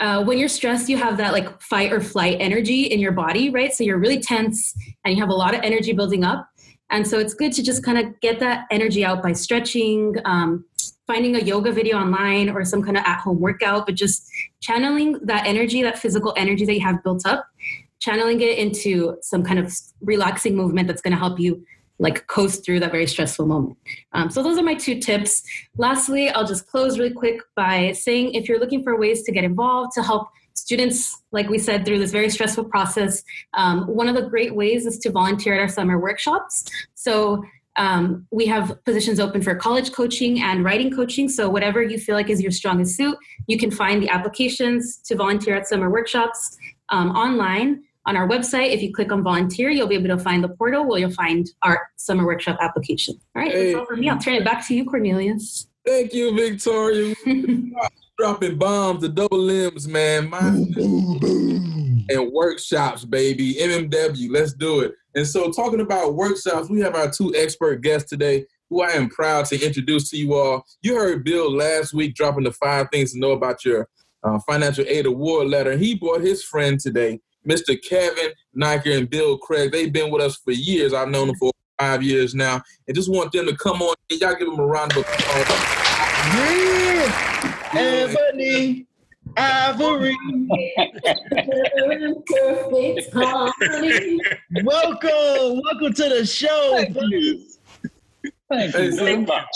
[0.00, 3.50] uh, when you're stressed, you have that like fight or flight energy in your body,
[3.50, 3.72] right?
[3.72, 6.48] So you're really tense and you have a lot of energy building up.
[6.90, 10.64] And so it's good to just kind of get that energy out by stretching, um,
[11.06, 14.28] finding a yoga video online or some kind of at home workout, but just
[14.60, 17.46] channeling that energy, that physical energy that you have built up,
[18.00, 21.64] channeling it into some kind of relaxing movement that's going to help you
[21.98, 23.76] like coast through that very stressful moment.
[24.12, 25.42] Um, so those are my two tips.
[25.76, 29.44] Lastly, I'll just close really quick by saying if you're looking for ways to get
[29.44, 33.22] involved to help students, like we said, through this very stressful process,
[33.54, 36.64] um, one of the great ways is to volunteer at our summer workshops.
[36.94, 37.44] So
[37.76, 41.28] um, we have positions open for college coaching and writing coaching.
[41.28, 45.14] So whatever you feel like is your strongest suit, you can find the applications to
[45.14, 46.56] volunteer at summer workshops
[46.90, 48.72] um, online on our website.
[48.72, 51.48] If you click on volunteer, you'll be able to find the portal where you'll find
[51.62, 53.18] our summer workshop application.
[53.34, 53.72] All right, hey.
[53.72, 54.08] that's all for me.
[54.08, 55.68] I'll turn it back to you, Cornelius.
[55.86, 57.14] Thank you, Victoria.
[58.18, 60.30] Dropping bombs, the double limbs, man.
[60.30, 62.06] boom, boom.
[62.08, 63.54] And workshops, baby.
[63.54, 64.92] MMW, let's do it.
[65.14, 69.08] And so, talking about workshops, we have our two expert guests today who I am
[69.08, 70.64] proud to introduce to you all.
[70.82, 73.88] You heard Bill last week dropping the five things to know about your
[74.22, 75.76] uh, financial aid award letter.
[75.76, 77.76] He brought his friend today Mr.
[77.82, 79.72] Kevin Naiker and Bill Craig.
[79.72, 80.92] They've been with us for years.
[80.92, 82.62] I've known them for five years now.
[82.86, 83.94] And just want them to come on.
[84.10, 85.48] Y'all give them a round of applause.
[86.34, 87.68] Yeah.
[87.74, 88.86] Ebony.
[89.36, 90.16] Ivory.
[92.26, 94.20] Perfect harmony.
[94.62, 96.74] welcome, welcome to the show.
[96.76, 97.46] Thank you.
[98.50, 99.46] Thank Hey, you so- much.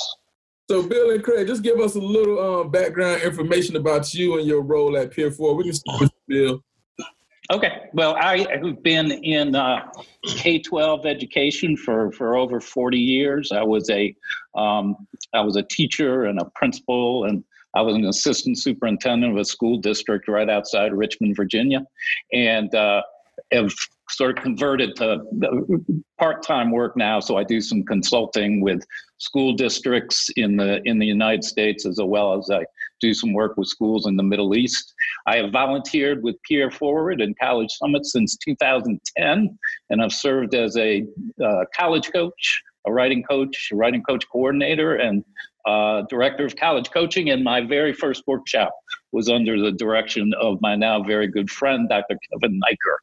[0.69, 4.49] So, Bill and Craig, just give us a little um, background information about you and
[4.49, 5.59] your role at PeerForward.
[5.59, 6.61] We can start with Bill.
[7.53, 7.89] Okay.
[7.93, 9.89] Well, I have been in uh,
[10.27, 13.53] K twelve education for for over forty years.
[13.53, 14.15] I was a
[14.57, 14.97] um,
[15.33, 19.45] I was a teacher and a principal, and I was an assistant superintendent of a
[19.45, 21.85] school district right outside Richmond, Virginia,
[22.33, 23.03] and uh,
[23.53, 23.73] have
[24.11, 25.19] sort of converted to
[26.19, 27.21] part time work now.
[27.21, 28.85] So I do some consulting with
[29.19, 32.65] school districts in the in the United States as well as I
[33.01, 34.95] do some work with schools in the Middle East.
[35.27, 39.59] I have volunteered with PeerForward and College Summit since 2010,
[39.91, 41.05] and I've served as a
[41.45, 45.25] uh, college coach, a writing coach, a writing coach coordinator, and
[45.67, 47.31] uh, director of college coaching.
[47.31, 48.73] And my very first workshop
[49.13, 52.17] was under the direction of my now very good friend, Dr.
[52.31, 52.97] Kevin Naiker.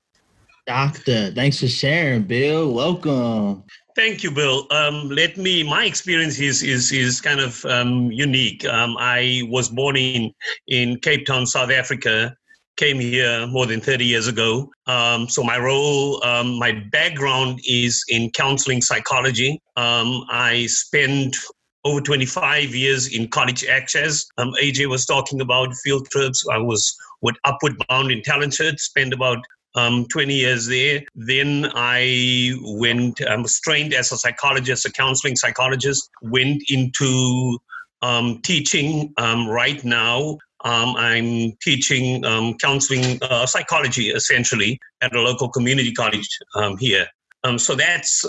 [0.66, 2.74] Doctor, thanks for sharing, Bill.
[2.74, 3.66] Welcome.
[3.96, 4.66] Thank you, Bill.
[4.72, 5.62] Um, let me.
[5.62, 8.66] My experience is is is kind of um, unique.
[8.66, 10.34] Um, I was born in
[10.68, 12.36] in Cape Town, South Africa.
[12.76, 14.72] Came here more than 30 years ago.
[14.88, 19.62] Um, so my role, um, my background is in counseling psychology.
[19.78, 21.38] Um, I spent
[21.86, 24.26] over 25 years in college access.
[24.40, 26.44] Um, AJ was talking about field trips.
[26.52, 28.80] I was with Upward Bound in Talented.
[28.80, 29.38] Spent about
[29.76, 31.02] um, 20 years there.
[31.16, 37.58] Then I went, I was trained as a psychologist, a counseling psychologist, went into
[38.02, 40.38] um, teaching um, right now.
[40.66, 47.06] Um, I'm teaching um, counseling uh, psychology essentially at a local community college um, here.
[47.44, 48.26] Um, so that's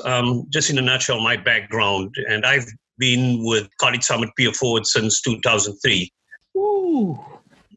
[0.50, 2.12] just in a nutshell my background.
[2.28, 2.66] And I've
[2.98, 6.12] been with College Summit PeerForward since 2003.
[6.54, 7.18] Woo.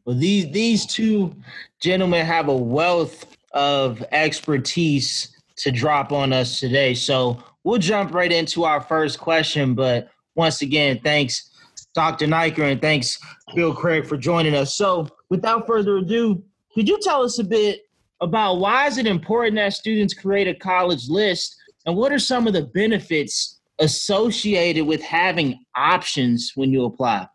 [0.04, 1.34] Well, these these two
[1.80, 3.26] gentlemen have a wealth
[3.58, 6.94] of expertise to drop on us today.
[6.94, 9.74] So we'll jump right into our first question.
[9.74, 11.50] But once again, thanks,
[11.92, 12.28] Dr.
[12.28, 13.18] Naiker, and thanks,
[13.56, 14.76] Bill Craig, for joining us.
[14.76, 16.40] So without further ado,
[16.72, 17.80] could you tell us a bit
[18.20, 22.46] about why is it important that students create a college list and what are some
[22.46, 27.26] of the benefits associated with having options when you apply?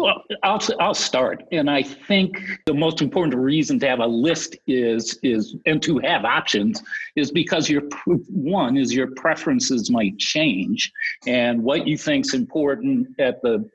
[0.00, 4.56] Well, I'll I'll start, and I think the most important reason to have a list
[4.66, 6.82] is is and to have options
[7.16, 10.90] is because your one is your preferences might change,
[11.26, 13.68] and what you think's important at the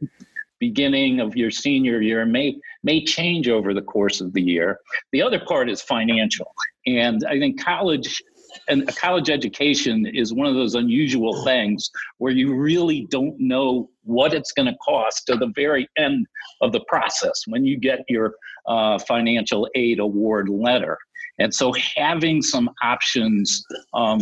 [0.59, 4.79] beginning of your senior year may may change over the course of the year.
[5.11, 6.51] The other part is financial,
[6.87, 8.19] and I think college
[8.67, 13.89] and a college education is one of those unusual things where you really don't know
[14.05, 16.25] what it's going to cost to the very end
[16.61, 18.35] of the process when you get your
[18.67, 20.97] uh, financial aid award letter.
[21.37, 23.63] And so having some options,
[23.93, 24.19] um,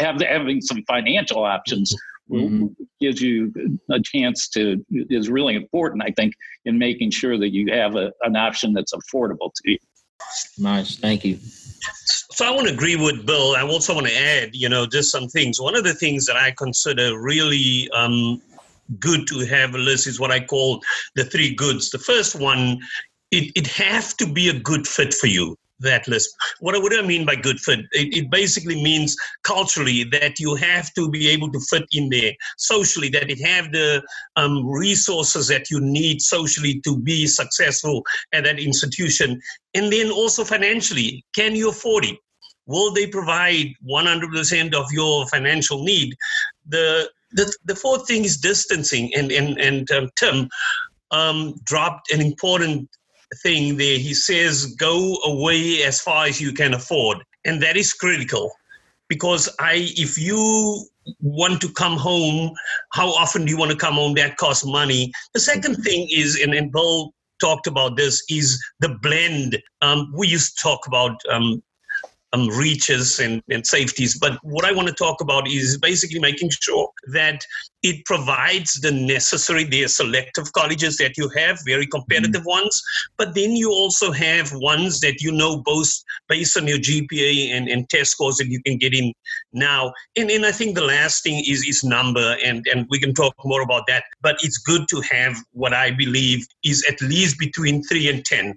[0.00, 1.94] have, having some financial options
[2.30, 2.74] Mhm.
[3.00, 3.52] gives you
[3.90, 6.32] a chance to, is really important, I think,
[6.64, 9.78] in making sure that you have a, an option that's affordable to you.
[10.58, 11.38] Nice, thank you.
[12.30, 13.54] So I want to agree with Bill.
[13.56, 15.60] I also want to add, you know, just some things.
[15.60, 18.40] One of the things that I consider really um,
[18.98, 20.82] good to have a list is what I call
[21.14, 21.90] the three goods.
[21.90, 22.80] The first one,
[23.30, 25.56] it, it have to be a good fit for you.
[25.80, 26.30] That list.
[26.60, 27.80] What, what do I mean by good fit?
[27.90, 32.30] It, it basically means culturally that you have to be able to fit in there.
[32.56, 34.00] Socially, that it have the
[34.36, 39.40] um, resources that you need socially to be successful at that institution
[39.74, 42.16] and then also financially can you afford it
[42.66, 46.14] will they provide 100% of your financial need
[46.68, 49.12] the the, the fourth thing is distancing.
[49.14, 50.48] And and and um, tim
[51.10, 52.88] um, dropped an important
[53.42, 53.98] thing there.
[53.98, 57.18] He says go away as far as you can afford.
[57.44, 58.52] And that is critical
[59.08, 60.86] because i if you
[61.20, 62.52] want to come home
[62.92, 64.14] how often do you want to come home?
[64.14, 65.12] That costs money.
[65.34, 69.60] The second thing is and, and bill talked about this is the blend.
[69.80, 71.62] Um, we used to talk about um,
[72.32, 76.50] um, reaches and, and safeties, but what I want to talk about is basically making
[76.50, 77.44] sure that
[77.82, 82.82] it provides the necessary, are selective colleges that you have, very competitive ones,
[83.16, 85.90] but then you also have ones that you know both
[86.28, 89.12] based on your GPA and, and test scores that you can get in
[89.52, 89.92] now.
[90.16, 93.34] And, and I think the last thing is, is number, and, and we can talk
[93.44, 97.82] more about that, but it's good to have what I believe is at least between
[97.82, 98.56] three and 10.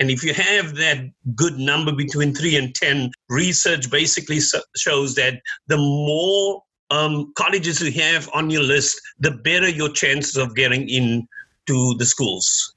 [0.00, 4.40] And if you have that good number between three and 10, research basically
[4.76, 10.36] shows that the more um, colleges you have on your list, the better your chances
[10.36, 11.26] of getting in
[11.66, 12.74] to the schools.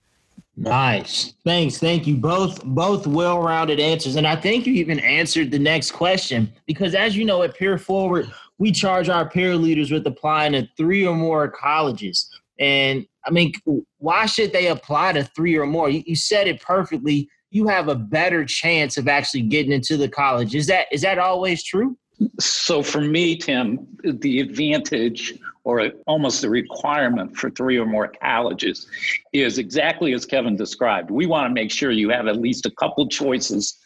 [0.56, 1.34] Nice.
[1.44, 1.78] Thanks.
[1.78, 2.18] Thank you.
[2.18, 4.16] Both both well-rounded answers.
[4.16, 8.32] And I think you even answered the next question because as you know at PeerForward,
[8.58, 12.28] we charge our peer leaders with applying to three or more colleges.
[12.60, 13.52] And I mean,
[13.98, 15.90] why should they apply to three or more?
[15.90, 17.30] You, you said it perfectly.
[17.52, 20.56] You have a better chance of actually getting into the college.
[20.56, 21.98] Is that is that always true?
[22.40, 28.88] So for me, Tim, the advantage or almost a requirement for three or more colleges
[29.34, 31.12] is exactly as Kevin described.
[31.12, 33.78] We want to make sure you have at least a couple choices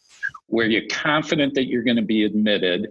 [0.47, 2.87] where you're confident that you're going to be admitted,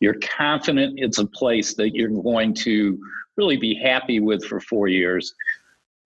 [0.00, 2.98] you're confident it's a place that you're going to
[3.36, 5.34] really be happy with for four years,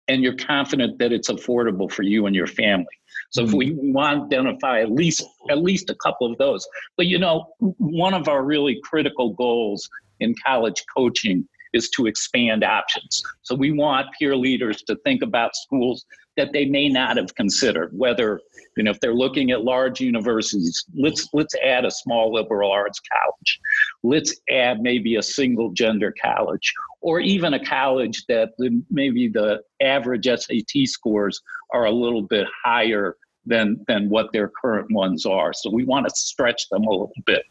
[0.08, 2.86] and you're confident that it's affordable for you and your family.
[3.30, 3.92] So if we mm-hmm.
[3.92, 6.66] want to identify at least at least a couple of those.
[6.96, 9.88] But you know, one of our really critical goals
[10.20, 13.22] in college coaching is to expand options.
[13.42, 16.06] So we want peer leaders to think about schools
[16.36, 18.40] that they may not have considered, whether
[18.76, 23.00] you know if they're looking at large universities, let's let's add a small liberal arts
[23.12, 23.60] college.
[24.02, 28.50] Let's add maybe a single gender college or even a college that
[28.90, 31.40] maybe the average SAT scores
[31.72, 33.16] are a little bit higher
[33.46, 35.52] than than what their current ones are.
[35.52, 37.42] So we want to stretch them a little bit.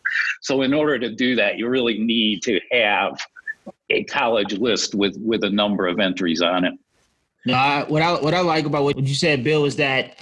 [0.42, 3.18] So in order to do that, you really need to have
[3.90, 6.74] a college list with with a number of entries on it.
[7.46, 10.20] No, what I what I like about what you said, Bill, is that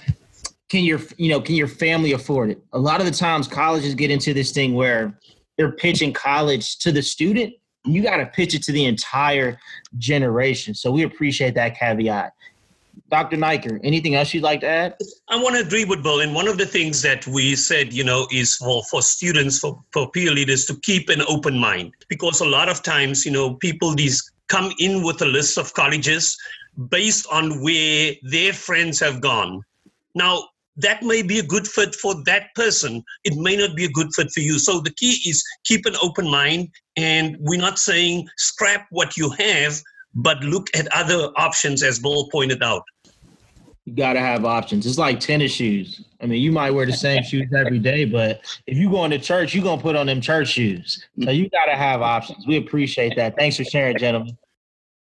[0.68, 2.62] can your you know can your family afford it?
[2.72, 5.18] A lot of the times, colleges get into this thing where
[5.56, 7.54] they're pitching college to the student.
[7.84, 9.58] You got to pitch it to the entire
[9.98, 10.74] generation.
[10.74, 12.32] So we appreciate that caveat.
[13.10, 13.36] Dr.
[13.36, 14.96] Naiker, anything else you'd like to add?
[15.28, 16.20] I want to agree with Bill.
[16.20, 19.82] And one of the things that we said, you know, is for, for students, for,
[19.92, 21.92] for peer leaders to keep an open mind.
[22.08, 25.72] Because a lot of times, you know, people these come in with a list of
[25.74, 26.36] colleges
[26.88, 29.62] based on where their friends have gone.
[30.14, 30.44] Now,
[30.76, 33.02] that may be a good fit for that person.
[33.22, 34.58] It may not be a good fit for you.
[34.58, 36.68] So the key is keep an open mind.
[36.96, 39.80] And we're not saying scrap what you have,
[40.14, 42.82] but look at other options, as Bill pointed out.
[43.84, 44.86] You got to have options.
[44.86, 46.04] It's like tennis shoes.
[46.20, 49.18] I mean, you might wear the same shoes every day, but if you going to
[49.18, 51.06] church, you're to put on them church shoes.
[51.22, 52.46] So you got to have options.
[52.46, 53.36] We appreciate that.
[53.36, 54.38] Thanks for sharing, gentlemen.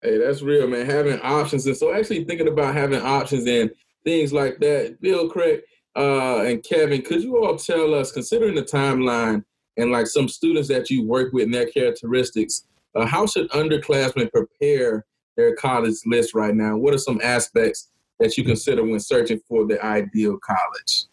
[0.05, 0.84] Hey, that's real, man.
[0.84, 1.66] Having options.
[1.66, 3.70] And so actually thinking about having options and
[4.05, 5.62] things like that, Bill, Craig,
[5.96, 9.42] uh, and Kevin, could you all tell us, considering the timeline
[9.78, 14.30] and like some students that you work with and their characteristics, uh, how should underclassmen
[14.30, 15.07] prepare
[15.38, 16.76] their college list right now?
[16.76, 17.88] What are some aspects
[18.20, 21.07] that you consider when searching for the ideal college?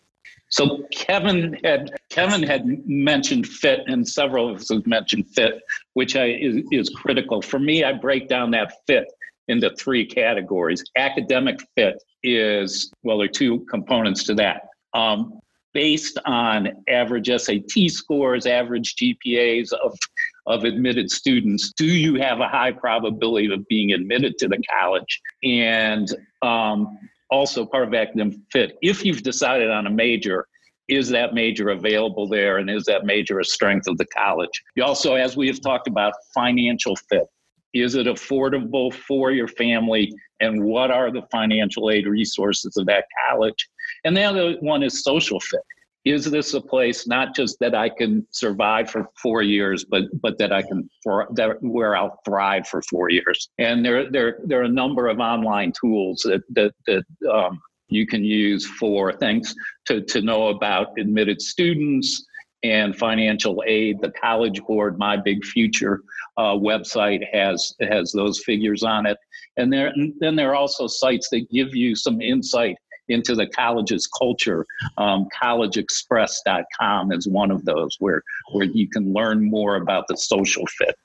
[0.51, 5.61] So Kevin had Kevin had mentioned fit, and several of us have mentioned fit,
[5.93, 7.41] which I, is, is critical.
[7.41, 9.05] For me, I break down that fit
[9.47, 10.83] into three categories.
[10.97, 14.63] Academic fit is well, there are two components to that.
[14.93, 15.39] Um,
[15.73, 19.97] based on average SAT scores, average GPAs of
[20.47, 25.21] of admitted students, do you have a high probability of being admitted to the college?
[25.43, 26.97] And um,
[27.31, 30.47] also part of academic fit, if you've decided on a major,
[30.87, 34.61] is that major available there and is that major a strength of the college?
[34.75, 37.27] You also, as we have talked about, financial fit.
[37.73, 40.13] Is it affordable for your family?
[40.41, 43.69] And what are the financial aid resources of that college?
[44.03, 45.61] And the other one is social fit
[46.03, 50.37] is this a place not just that I can survive for four years, but but
[50.39, 53.49] that I can for that where I'll thrive for four years?
[53.59, 58.07] And there there there are a number of online tools that that that um, you
[58.07, 59.53] can use for things
[59.85, 62.25] to to know about admitted students
[62.63, 64.01] and financial aid.
[64.01, 66.01] The College Board, My Big Future
[66.37, 69.17] uh, website has has those figures on it,
[69.57, 72.77] and there and then there are also sites that give you some insight
[73.11, 74.65] into the college's culture.
[74.97, 80.65] Um, collegeexpress.com is one of those where, where you can learn more about the social
[80.67, 80.95] fit.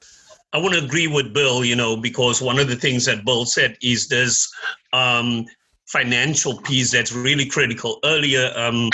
[0.52, 3.44] I want to agree with Bill, you know, because one of the things that Bill
[3.44, 4.50] said is this
[4.92, 5.44] um,
[5.86, 7.98] financial piece that's really critical.
[8.04, 8.90] Earlier, um,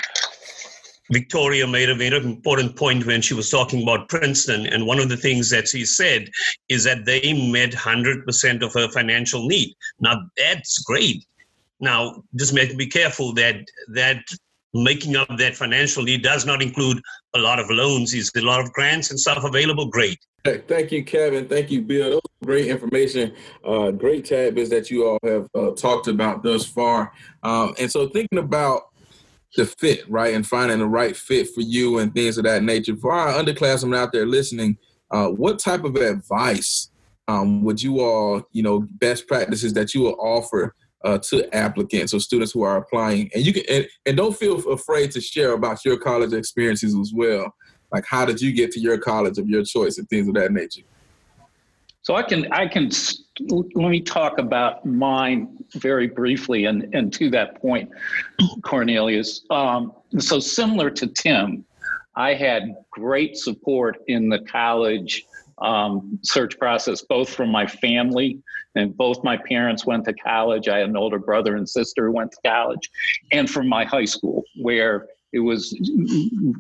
[1.12, 4.66] Victoria made a very important point when she was talking about Princeton.
[4.66, 6.30] And one of the things that she said
[6.68, 9.74] is that they met 100% of her financial need.
[10.00, 11.24] Now, that's great.
[11.82, 13.56] Now, just make be careful that
[13.88, 14.22] that
[14.72, 17.02] making up that financial need does not include
[17.34, 18.14] a lot of loans.
[18.14, 19.86] Is a lot of grants and stuff available?
[19.86, 20.18] Great.
[20.44, 21.46] Thank you, Kevin.
[21.48, 22.20] Thank you, Bill.
[22.44, 27.12] Great information, uh, great tidbits that you all have uh, talked about thus far.
[27.42, 28.82] Um, and so, thinking about
[29.56, 32.96] the fit, right, and finding the right fit for you and things of that nature.
[32.96, 34.78] For our underclassmen out there listening,
[35.10, 36.90] uh, what type of advice
[37.28, 40.74] um, would you all, you know, best practices that you will offer
[41.04, 43.30] uh, to applicants or students who are applying?
[43.34, 47.12] And you can and, and don't feel afraid to share about your college experiences as
[47.14, 47.54] well.
[47.92, 50.52] Like how did you get to your college of your choice and things of that
[50.52, 50.82] nature?
[52.02, 52.90] So I can I can
[53.50, 57.90] let me talk about mine very briefly, and and to that point,
[58.62, 59.42] Cornelius.
[59.50, 61.64] Um, so similar to Tim,
[62.16, 65.24] I had great support in the college
[65.58, 68.42] um, search process, both from my family
[68.74, 70.68] and both my parents went to college.
[70.68, 72.90] I had an older brother and sister who went to college,
[73.32, 75.76] and from my high school, where it was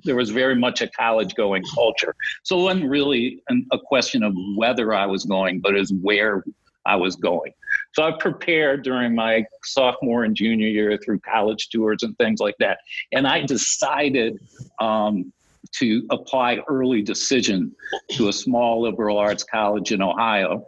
[0.04, 2.14] there was very much a college going culture.
[2.42, 6.44] So it wasn't really an, a question of whether I was going, but is where
[6.86, 7.52] I was going.
[7.94, 12.56] So I prepared during my sophomore and junior year through college tours and things like
[12.58, 12.78] that,
[13.12, 14.38] and I decided.
[14.80, 15.32] Um,
[15.70, 17.74] to apply early decision
[18.10, 20.66] to a small liberal arts college in Ohio.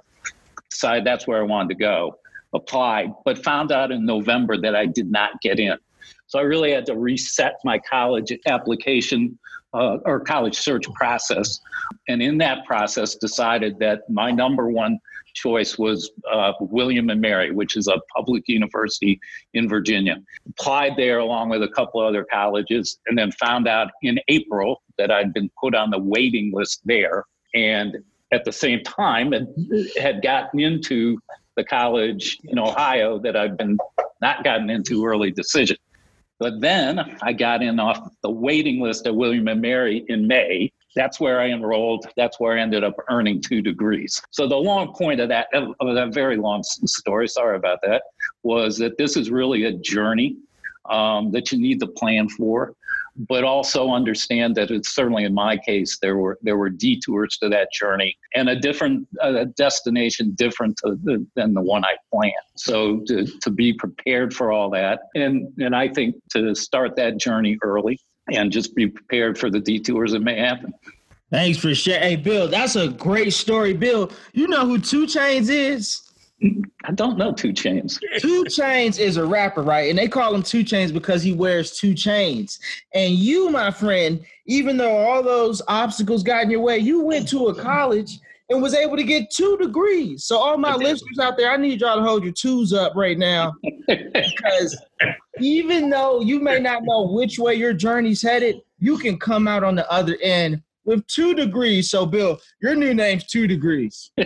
[0.75, 2.19] Decided that's where I wanted to go.
[2.53, 5.77] Applied, but found out in November that I did not get in.
[6.27, 9.39] So I really had to reset my college application
[9.73, 11.61] uh, or college search process.
[12.09, 14.99] And in that process, decided that my number one
[15.35, 19.21] choice was uh, William and Mary, which is a public university
[19.55, 20.17] in Virginia.
[20.49, 25.11] Applied there along with a couple other colleges, and then found out in April that
[25.11, 27.25] I'd been put on the waiting list there.
[27.55, 27.97] And
[28.35, 29.49] at the same time, had,
[29.99, 31.19] had gotten into
[31.57, 33.79] the college in Ohio that I've been
[34.21, 35.77] not gotten into early decision.
[36.41, 40.73] But then I got in off the waiting list at William and Mary in May.
[40.97, 42.07] That's where I enrolled.
[42.17, 44.21] That's where I ended up earning two degrees.
[44.31, 48.03] So the long point of that, of that very long story, sorry about that,
[48.43, 50.37] was that this is really a journey
[50.91, 52.75] um, that you need to plan for
[53.17, 57.49] but also understand that it's certainly in my case there were there were detours to
[57.49, 59.07] that journey and a different
[59.57, 62.35] destination different the, than the one I planned.
[62.57, 67.19] So to, to be prepared for all that and and I think to start that
[67.19, 68.01] journey early
[68.33, 70.73] and just be prepared for the detours that may happen.
[71.31, 72.03] Thanks for sharing.
[72.03, 73.75] Hey, Bill, that's a great story.
[73.75, 76.03] Bill, you know who 2 Chainz is?
[76.43, 77.99] I don't know 2 Chainz.
[78.19, 79.89] 2 Chainz is a rapper, right?
[79.89, 82.59] And they call him 2 Chainz because he wears two chains.
[82.93, 87.29] And you, my friend, even though all those obstacles got in your way, you went
[87.29, 88.19] to a college
[88.51, 90.25] and was able to get two degrees.
[90.25, 93.17] So all my listeners out there, I need y'all to hold your twos up right
[93.17, 93.55] now.
[93.87, 94.77] because
[95.41, 99.65] even though you may not know which way your journey's headed, you can come out
[99.65, 101.91] on the other end with two degrees.
[101.91, 104.11] So Bill, your new name's two degrees.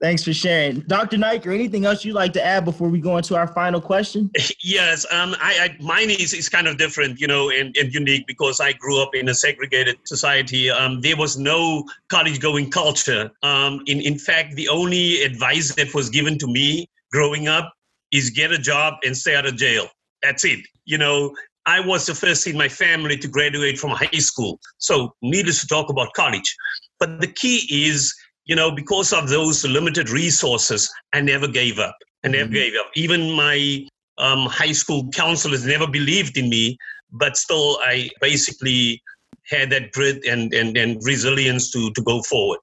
[0.00, 0.80] Thanks for sharing.
[0.80, 1.16] Dr.
[1.16, 4.30] Naiker, anything else you'd like to add before we go into our final question?
[4.62, 8.26] Yes, um, I, I, mine is, is kind of different, you know, and, and unique
[8.26, 10.70] because I grew up in a segregated society.
[10.70, 13.30] Um, there was no college going culture.
[13.44, 17.72] Um, in, in fact, the only advice that was given to me growing up
[18.12, 19.86] is get a job and stay out of jail.
[20.22, 20.66] That's it.
[20.84, 21.32] You know,
[21.66, 24.58] I was the first in my family to graduate from high school.
[24.78, 26.56] So, needless to talk about college.
[26.98, 28.14] But the key is
[28.46, 31.96] you know, because of those limited resources, I never gave up.
[32.24, 32.54] I never mm-hmm.
[32.54, 32.86] gave up.
[32.94, 33.86] Even my
[34.18, 36.78] um, high school counselors never believed in me,
[37.12, 39.02] but still, I basically
[39.48, 42.58] had that grit and, and, and resilience to, to go forward.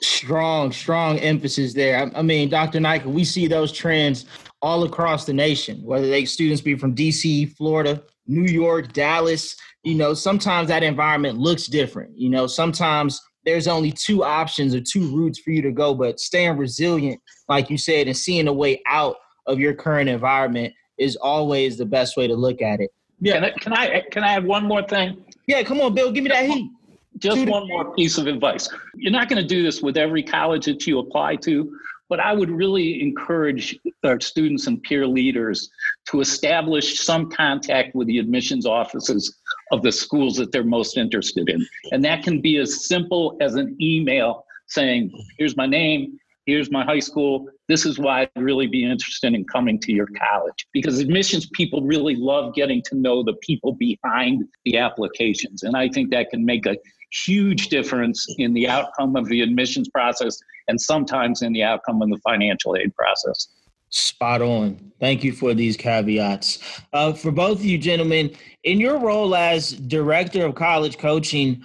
[0.00, 1.98] Strong, strong emphasis there.
[1.98, 2.78] I, I mean, Dr.
[2.78, 4.24] Naiker, we see those trends
[4.62, 9.56] all across the nation, whether they students be from DC, Florida, New York, Dallas.
[9.82, 12.16] You know, sometimes that environment looks different.
[12.16, 16.18] You know, sometimes there's only two options or two routes for you to go, but
[16.20, 19.16] staying resilient, like you said, and seeing a way out
[19.46, 22.90] of your current environment is always the best way to look at it.
[23.20, 25.24] Yeah, can I can I, can I add one more thing?
[25.46, 26.70] Yeah, come on, Bill, give me that heat.
[27.18, 28.68] Just one more piece of advice.
[28.96, 31.78] You're not going to do this with every college that you apply to,
[32.08, 35.70] but I would really encourage our students and peer leaders
[36.10, 39.38] to establish some contact with the admissions offices
[39.72, 41.66] of the schools that they're most interested in.
[41.92, 46.84] And that can be as simple as an email saying, here's my name, here's my
[46.84, 50.66] high school, this is why I'd really be interested in coming to your college.
[50.72, 55.62] Because admissions people really love getting to know the people behind the applications.
[55.62, 56.76] And I think that can make a
[57.24, 60.38] huge difference in the outcome of the admissions process
[60.68, 63.48] and sometimes in the outcome of the financial aid process.
[63.94, 64.90] Spot on.
[64.98, 66.58] Thank you for these caveats.
[66.92, 68.34] Uh, for both of you gentlemen,
[68.64, 71.62] in your role as director of college coaching,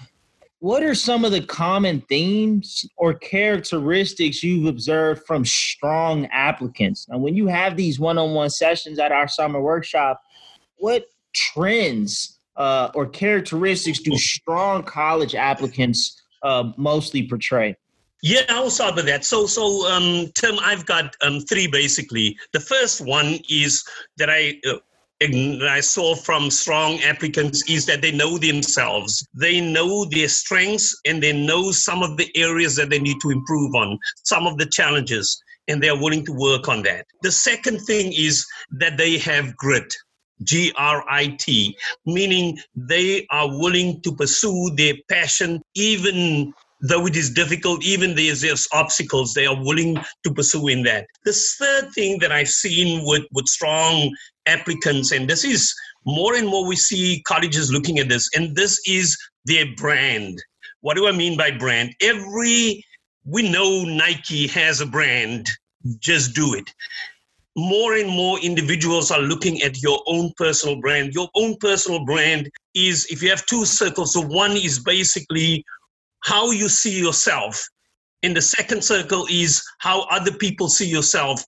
[0.60, 7.08] what are some of the common themes or characteristics you've observed from strong applicants?
[7.10, 10.22] And when you have these one on one sessions at our summer workshop,
[10.78, 17.76] what trends uh, or characteristics do strong college applicants uh, mostly portray?
[18.22, 19.24] Yeah, I'll start with that.
[19.24, 22.38] So, so um, Tim, I've got um, three basically.
[22.54, 23.84] The first one is
[24.18, 24.80] that I uh,
[25.22, 29.26] I saw from strong applicants is that they know themselves.
[29.34, 33.30] They know their strengths and they know some of the areas that they need to
[33.30, 37.06] improve on, some of the challenges, and they're willing to work on that.
[37.22, 39.94] The second thing is that they have grit.
[40.44, 47.16] G R I T, meaning they are willing to pursue their passion even though it
[47.16, 51.06] is difficult, even there's, there's obstacles, they are willing to pursue in that.
[51.26, 54.16] The third thing that I've seen with, with strong
[54.46, 55.74] applicants, and this is
[56.06, 60.42] more and more we see colleges looking at this, and this is their brand.
[60.82, 61.94] What do I mean by brand?
[62.02, 62.84] Every,
[63.26, 65.48] we know Nike has a brand,
[66.00, 66.74] just do it.
[67.58, 71.14] More and more individuals are looking at your own personal brand.
[71.14, 75.66] Your own personal brand is, if you have two circles, so one is basically
[76.22, 77.68] how you see yourself.
[78.24, 81.44] And the second circle is how other people see yourself.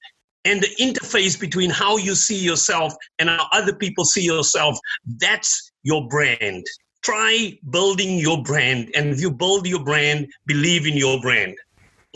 [0.45, 4.79] And the interface between how you see yourself and how other people see yourself,
[5.19, 6.65] that's your brand.
[7.03, 8.91] Try building your brand.
[8.95, 11.55] And if you build your brand, believe in your brand.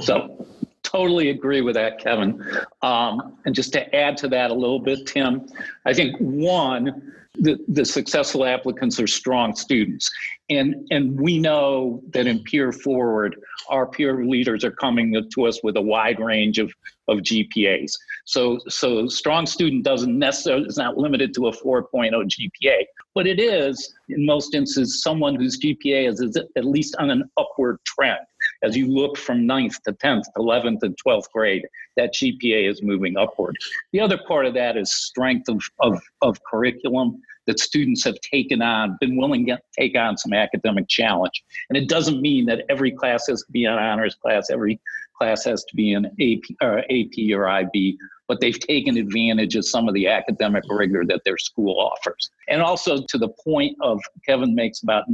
[0.02, 0.48] So,
[0.84, 2.44] totally agree with that, Kevin.
[2.82, 5.48] Um, and just to add to that a little bit, Tim,
[5.86, 10.10] I think one, the, the successful applicants are strong students.
[10.50, 13.32] And, and we know that in PeerForward,
[13.70, 16.72] our peer leaders are coming to us with a wide range of,
[17.08, 17.94] of GPAs.
[18.26, 22.86] So, so strong student doesn't necessarily, is not limited to a 4.0 GPA,
[23.16, 27.24] but it is, in most instances, someone whose GPA is, is at least on an
[27.38, 28.20] upward trend.
[28.64, 31.66] As you look from 9th to 10th, 11th, and 12th grade,
[31.98, 33.56] that GPA is moving upward.
[33.94, 38.62] The other part of that is strength of, of, of curriculum that students have taken
[38.62, 41.44] on, been willing to take on some academic challenge.
[41.70, 44.80] And it doesn't mean that every class has to be an honors class, every
[45.18, 49.66] class has to be an AP or, AP or IB, but they've taken advantage of
[49.66, 52.30] some of the academic rigor that their school offers.
[52.50, 55.06] And also to the point of Kevin makes about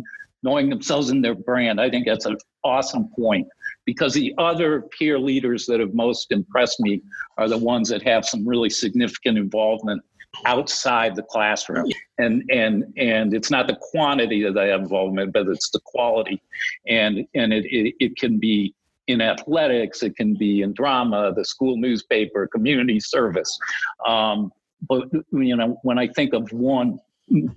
[0.44, 3.48] knowing themselves and their brand, I think that's an awesome point
[3.86, 7.02] because the other peer leaders that have most impressed me
[7.38, 10.02] are the ones that have some really significant involvement
[10.46, 11.86] outside the classroom
[12.18, 16.42] and and and it's not the quantity of the involvement but it's the quality
[16.88, 18.74] and and it, it, it can be
[19.08, 23.60] in athletics it can be in drama the school newspaper community service
[24.08, 24.52] um,
[24.88, 25.04] but
[25.34, 26.98] you know when i think of one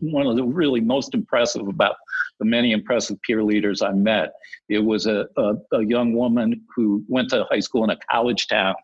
[0.00, 1.96] one of the really most impressive about
[2.38, 4.32] the many impressive peer leaders I met.
[4.68, 8.46] It was a, a, a, young woman who went to high school in a college
[8.46, 8.74] town.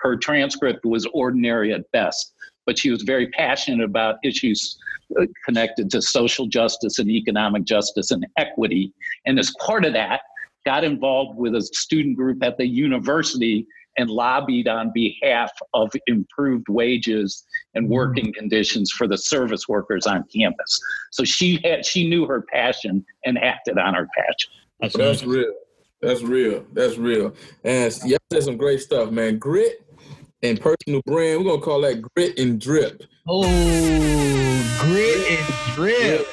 [0.00, 2.32] Her transcript was ordinary at best,
[2.66, 4.78] but she was very passionate about issues
[5.20, 8.92] uh, connected to social justice and economic justice and equity.
[9.26, 10.20] And as part of that,
[10.64, 16.66] got involved with a student group at the university and lobbied on behalf of improved
[16.68, 17.44] wages
[17.74, 17.94] and mm-hmm.
[17.94, 20.80] working conditions for the service workers on campus.
[21.12, 24.50] So she had she knew her passion and acted on her passion.
[24.80, 25.52] That's, That's real.
[26.00, 26.64] That's real.
[26.72, 27.34] That's real.
[27.62, 29.38] And y'all said some great stuff, man.
[29.38, 29.82] Grit
[30.44, 31.38] and personal brand.
[31.40, 33.02] We're gonna call that grit and drip.
[33.26, 33.42] Oh,
[34.80, 36.28] grit and drip.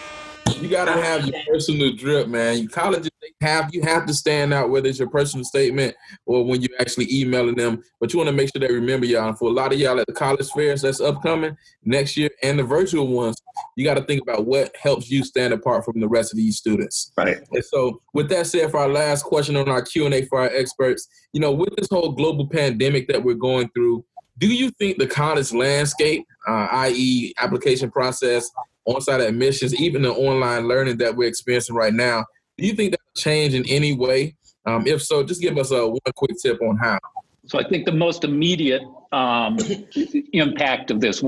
[0.62, 2.60] You gotta have your personal drip, man.
[2.60, 5.96] You colleges have you have to stand out whether it's your personal statement
[6.26, 7.84] or when you're actually emailing them.
[8.00, 9.30] But you want to make sure they remember y'all.
[9.30, 12.60] And for a lot of y'all at the college fairs that's upcoming next year and
[12.60, 13.42] the virtual ones,
[13.76, 16.58] you got to think about what helps you stand apart from the rest of these
[16.58, 17.12] students.
[17.18, 17.38] Right.
[17.52, 20.40] And so, with that said, for our last question on our Q and A for
[20.40, 24.06] our experts, you know, with this whole global pandemic that we're going through,
[24.38, 28.50] do you think the college landscape, uh, i.e., application process,
[28.86, 32.26] on-site admissions, even the online learning that we're experiencing right now,
[32.58, 34.36] do you think that will change in any way?
[34.66, 37.00] Um, if so, just give us a one quick tip on how.
[37.48, 39.58] So I think the most immediate um,
[40.34, 41.24] impact of this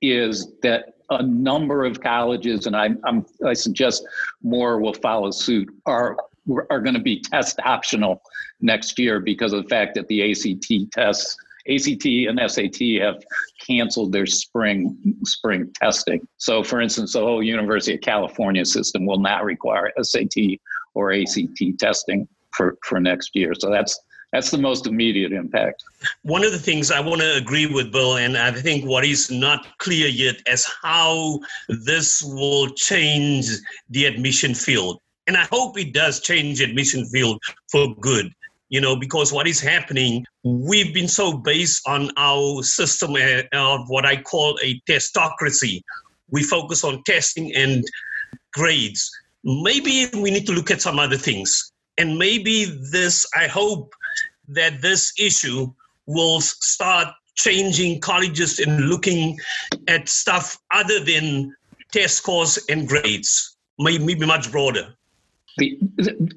[0.00, 4.06] is that a number of colleges, and I, I'm, I suggest
[4.42, 6.16] more will follow suit, are
[6.70, 8.20] are going to be test optional
[8.60, 11.36] next year because of the fact that the ACT tests
[11.68, 13.24] ACT and SAT have
[13.66, 16.26] canceled their spring spring testing.
[16.36, 20.58] So, for instance, the whole University of California system will not require SAT
[20.94, 23.54] or ACT testing for, for next year.
[23.54, 23.98] So that's
[24.32, 25.84] that's the most immediate impact.
[26.22, 29.30] One of the things I want to agree with Bill, and I think what is
[29.30, 31.38] not clear yet is how
[31.68, 33.46] this will change
[33.90, 35.00] the admission field.
[35.28, 37.40] And I hope it does change the admission field
[37.70, 38.32] for good
[38.74, 43.88] you know, because what is happening, we've been so based on our system uh, of
[43.88, 45.80] what I call a testocracy.
[46.28, 47.84] We focus on testing and
[48.52, 49.08] grades.
[49.44, 51.70] Maybe we need to look at some other things.
[51.98, 53.94] And maybe this, I hope,
[54.48, 55.72] that this issue
[56.06, 59.38] will start changing colleges and looking
[59.86, 61.54] at stuff other than
[61.92, 64.96] test scores and grades, maybe much broader?
[65.56, 65.78] The,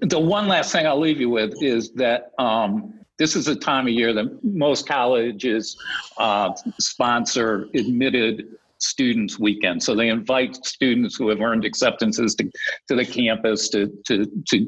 [0.01, 3.87] the one last thing I'll leave you with is that um, this is a time
[3.87, 5.77] of year that most colleges
[6.17, 8.47] uh, sponsor admitted
[8.79, 9.81] students weekend.
[9.81, 12.51] So they invite students who have earned acceptances to,
[12.87, 14.67] to the campus to, to, to,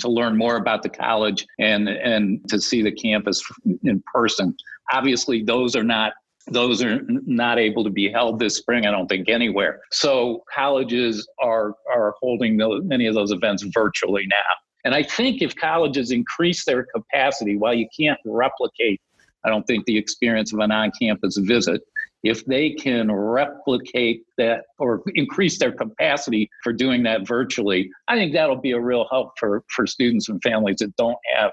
[0.00, 3.42] to learn more about the college and, and to see the campus
[3.84, 4.56] in person.
[4.92, 6.14] Obviously those are not
[6.48, 9.80] those are not able to be held this spring i don't think anywhere.
[9.90, 14.54] So colleges are are holding many of those events virtually now.
[14.84, 19.00] And I think if colleges increase their capacity, while you can't replicate,
[19.44, 21.80] I don't think the experience of an on campus visit,
[22.22, 28.32] if they can replicate that or increase their capacity for doing that virtually, I think
[28.32, 31.52] that'll be a real help for, for students and families that don't have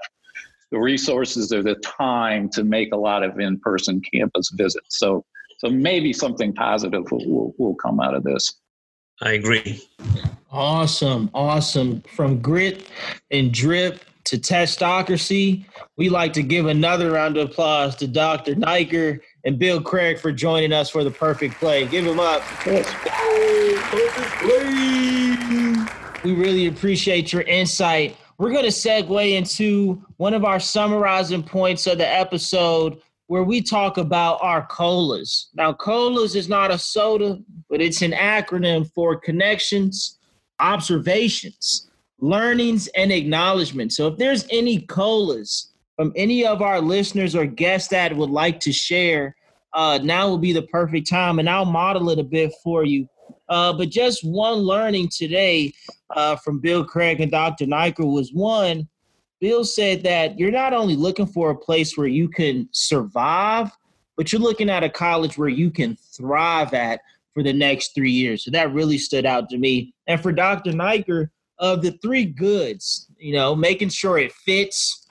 [0.72, 4.98] the resources or the time to make a lot of in person campus visits.
[4.98, 5.24] So,
[5.58, 8.54] so maybe something positive will, will, will come out of this.
[9.20, 9.80] I agree.
[10.50, 11.30] Awesome.
[11.34, 12.02] Awesome.
[12.16, 12.88] From grit
[13.30, 15.66] and drip to testocracy,
[15.96, 18.54] we like to give another round of applause to Dr.
[18.54, 21.86] Naiker and Bill Craig for joining us for the perfect play.
[21.86, 22.42] Give them up.
[26.24, 28.16] We really appreciate your insight.
[28.38, 33.62] We're going to segue into one of our summarizing points of the episode where we
[33.62, 35.48] talk about our colas.
[35.54, 37.38] Now, colas is not a soda,
[37.70, 40.18] but it's an acronym for connections,
[40.58, 43.92] observations, learnings, and acknowledgement.
[43.92, 48.60] So if there's any colas from any of our listeners or guests that would like
[48.60, 49.36] to share,
[49.72, 53.08] uh, now will be the perfect time, and I'll model it a bit for you.
[53.52, 55.74] Uh, but just one learning today
[56.16, 57.66] uh, from Bill Craig and Dr.
[57.66, 58.88] Naiker was one,
[59.42, 63.70] Bill said that you're not only looking for a place where you can survive,
[64.16, 67.02] but you're looking at a college where you can thrive at
[67.34, 68.42] for the next three years.
[68.42, 69.92] So that really stood out to me.
[70.06, 70.72] And for Dr.
[70.72, 71.28] Naiker,
[71.58, 75.06] of the three goods, you know, making sure it fits,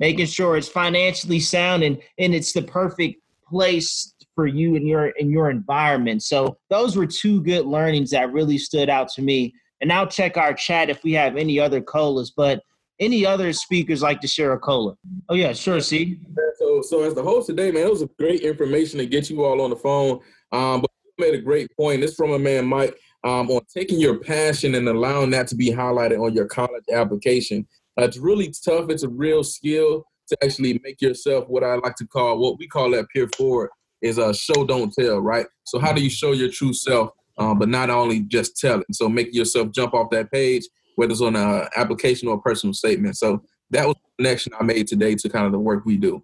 [0.00, 5.08] making sure it's financially sound, and and it's the perfect place for you and your
[5.18, 6.22] in your environment.
[6.22, 9.54] So those were two good learnings that really stood out to me.
[9.80, 12.32] And now check our chat if we have any other colas.
[12.34, 12.62] But
[13.00, 14.96] any other speakers like to share a cola?
[15.28, 15.80] Oh yeah, sure.
[15.80, 16.20] See.
[16.58, 19.44] So so as the host today, man, it was a great information to get you
[19.44, 20.20] all on the phone.
[20.52, 22.00] Um, but you made a great point.
[22.00, 25.70] This from a man, Mike, um, on taking your passion and allowing that to be
[25.70, 27.66] highlighted on your college application.
[27.98, 28.90] Uh, it's really tough.
[28.90, 32.66] It's a real skill to actually make yourself what I like to call what we
[32.66, 33.70] call that peer forward
[34.04, 35.46] is a show don't tell, right?
[35.64, 38.86] So how do you show your true self, um, but not only just tell it?
[38.92, 40.64] So make yourself jump off that page,
[40.96, 43.16] whether it's on an application or a personal statement.
[43.16, 46.22] So that was the connection I made today to kind of the work we do.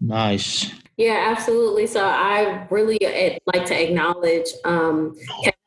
[0.00, 0.70] Nice.
[0.96, 1.86] Yeah, absolutely.
[1.86, 5.16] So I really uh, like to acknowledge um,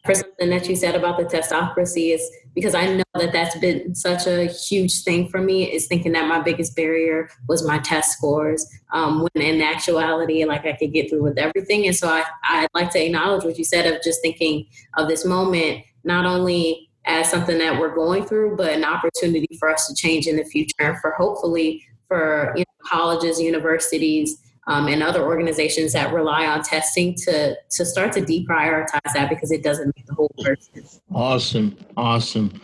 [0.05, 2.25] for something that you said about the testocracy is
[2.55, 6.27] because I know that that's been such a huge thing for me is thinking that
[6.27, 11.09] my biggest barrier was my test scores um, when in actuality like I could get
[11.09, 11.87] through with everything.
[11.87, 15.25] And so I, I'd like to acknowledge what you said of just thinking of this
[15.25, 19.95] moment not only as something that we're going through but an opportunity for us to
[19.95, 24.37] change in the future for hopefully for you know, colleges universities
[24.67, 29.51] um, and other organizations that rely on testing to to start to deprioritize that because
[29.51, 30.83] it doesn't make the whole person.
[31.13, 32.61] Awesome, awesome.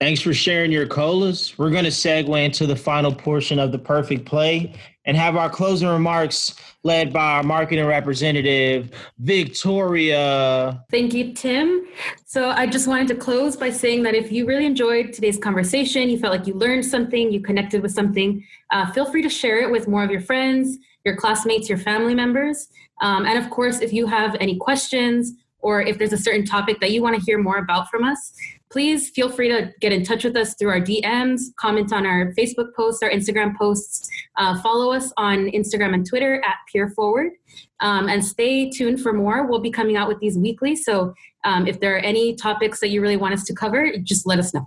[0.00, 1.56] Thanks for sharing your colas.
[1.58, 4.74] We're going to segue into the final portion of the perfect play
[5.04, 10.84] and have our closing remarks led by our marketing representative, Victoria.
[10.90, 11.86] Thank you, Tim.
[12.24, 16.08] So I just wanted to close by saying that if you really enjoyed today's conversation,
[16.08, 19.60] you felt like you learned something, you connected with something, uh, feel free to share
[19.60, 22.68] it with more of your friends your classmates, your family members.
[23.00, 26.80] Um, and of course, if you have any questions or if there's a certain topic
[26.80, 28.32] that you want to hear more about from us,
[28.72, 32.32] please feel free to get in touch with us through our DMs, comment on our
[32.32, 34.08] Facebook posts, our Instagram posts,
[34.38, 37.30] uh, follow us on Instagram and Twitter at PeerForward,
[37.80, 39.46] um, and stay tuned for more.
[39.46, 40.74] We'll be coming out with these weekly.
[40.74, 41.12] So
[41.44, 44.38] um, if there are any topics that you really want us to cover, just let
[44.38, 44.66] us know.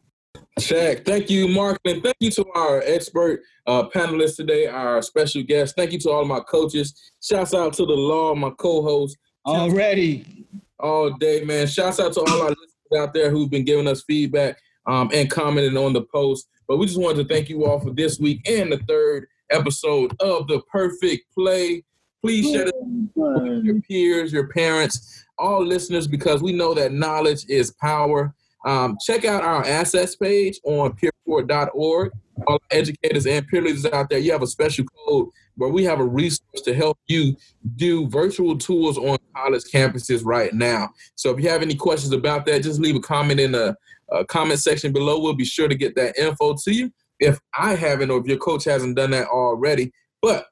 [0.59, 1.03] Check.
[1.03, 5.73] thank you, Mark, and thank you to our expert uh, panelists today, our special guests.
[5.75, 6.93] Thank you to all my coaches.
[7.21, 9.17] Shouts out to the law, my co-host.
[9.45, 10.45] Already.
[10.79, 11.67] All day, man.
[11.67, 14.57] Shouts out to all our listeners out there who've been giving us feedback
[14.87, 16.47] um, and commenting on the post.
[16.67, 20.15] But we just wanted to thank you all for this week and the third episode
[20.19, 21.83] of The Perfect Play.
[22.21, 22.73] Please share it
[23.13, 28.33] with your peers, your parents, all listeners, because we know that knowledge is power
[28.65, 32.11] Um, check out our assets page on peerforward.org.
[32.47, 36.01] All educators and peer leaders out there, you have a special code where we have
[36.01, 37.35] a resource to help you
[37.77, 40.89] do virtual tours on college campuses right now.
[41.15, 43.77] So if you have any questions about that, just leave a comment in the
[44.11, 45.19] uh, comment section below.
[45.19, 48.37] We'll be sure to get that info to you if I haven't or if your
[48.37, 49.93] coach hasn't done that already.
[50.21, 50.47] But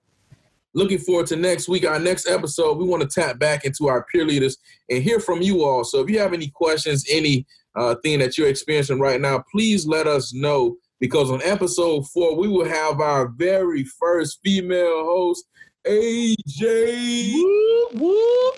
[0.74, 2.78] looking forward to next week, our next episode.
[2.78, 4.58] We want to tap back into our peer leaders
[4.90, 5.84] and hear from you all.
[5.84, 7.46] So if you have any questions, any
[7.76, 12.36] uh, thing that you're experiencing right now, please let us know because on episode four,
[12.36, 15.46] we will have our very first female host,
[15.86, 17.34] AJ.
[17.34, 18.56] Whoop, whoop.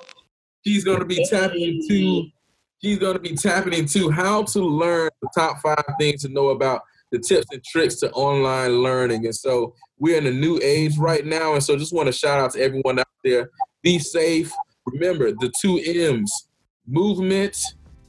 [0.65, 2.27] She's going to be tapping into.
[2.83, 6.49] She's going to be tapping into how to learn the top five things to know
[6.49, 9.25] about the tips and tricks to online learning.
[9.25, 11.53] And so we're in a new age right now.
[11.53, 13.49] And so just want to shout out to everyone out there.
[13.81, 14.51] Be safe.
[14.85, 16.47] Remember the two M's
[16.85, 17.57] movement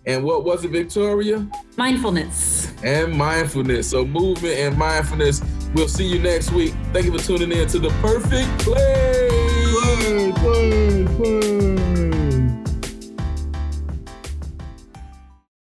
[0.07, 1.47] and what was it, Victoria?
[1.77, 2.73] Mindfulness.
[2.85, 3.91] And mindfulness.
[3.91, 5.43] So movement and mindfulness.
[5.75, 6.75] We'll see you next week.
[6.93, 9.29] Thank you for tuning in to the perfect play.
[9.73, 11.76] Play, play, play.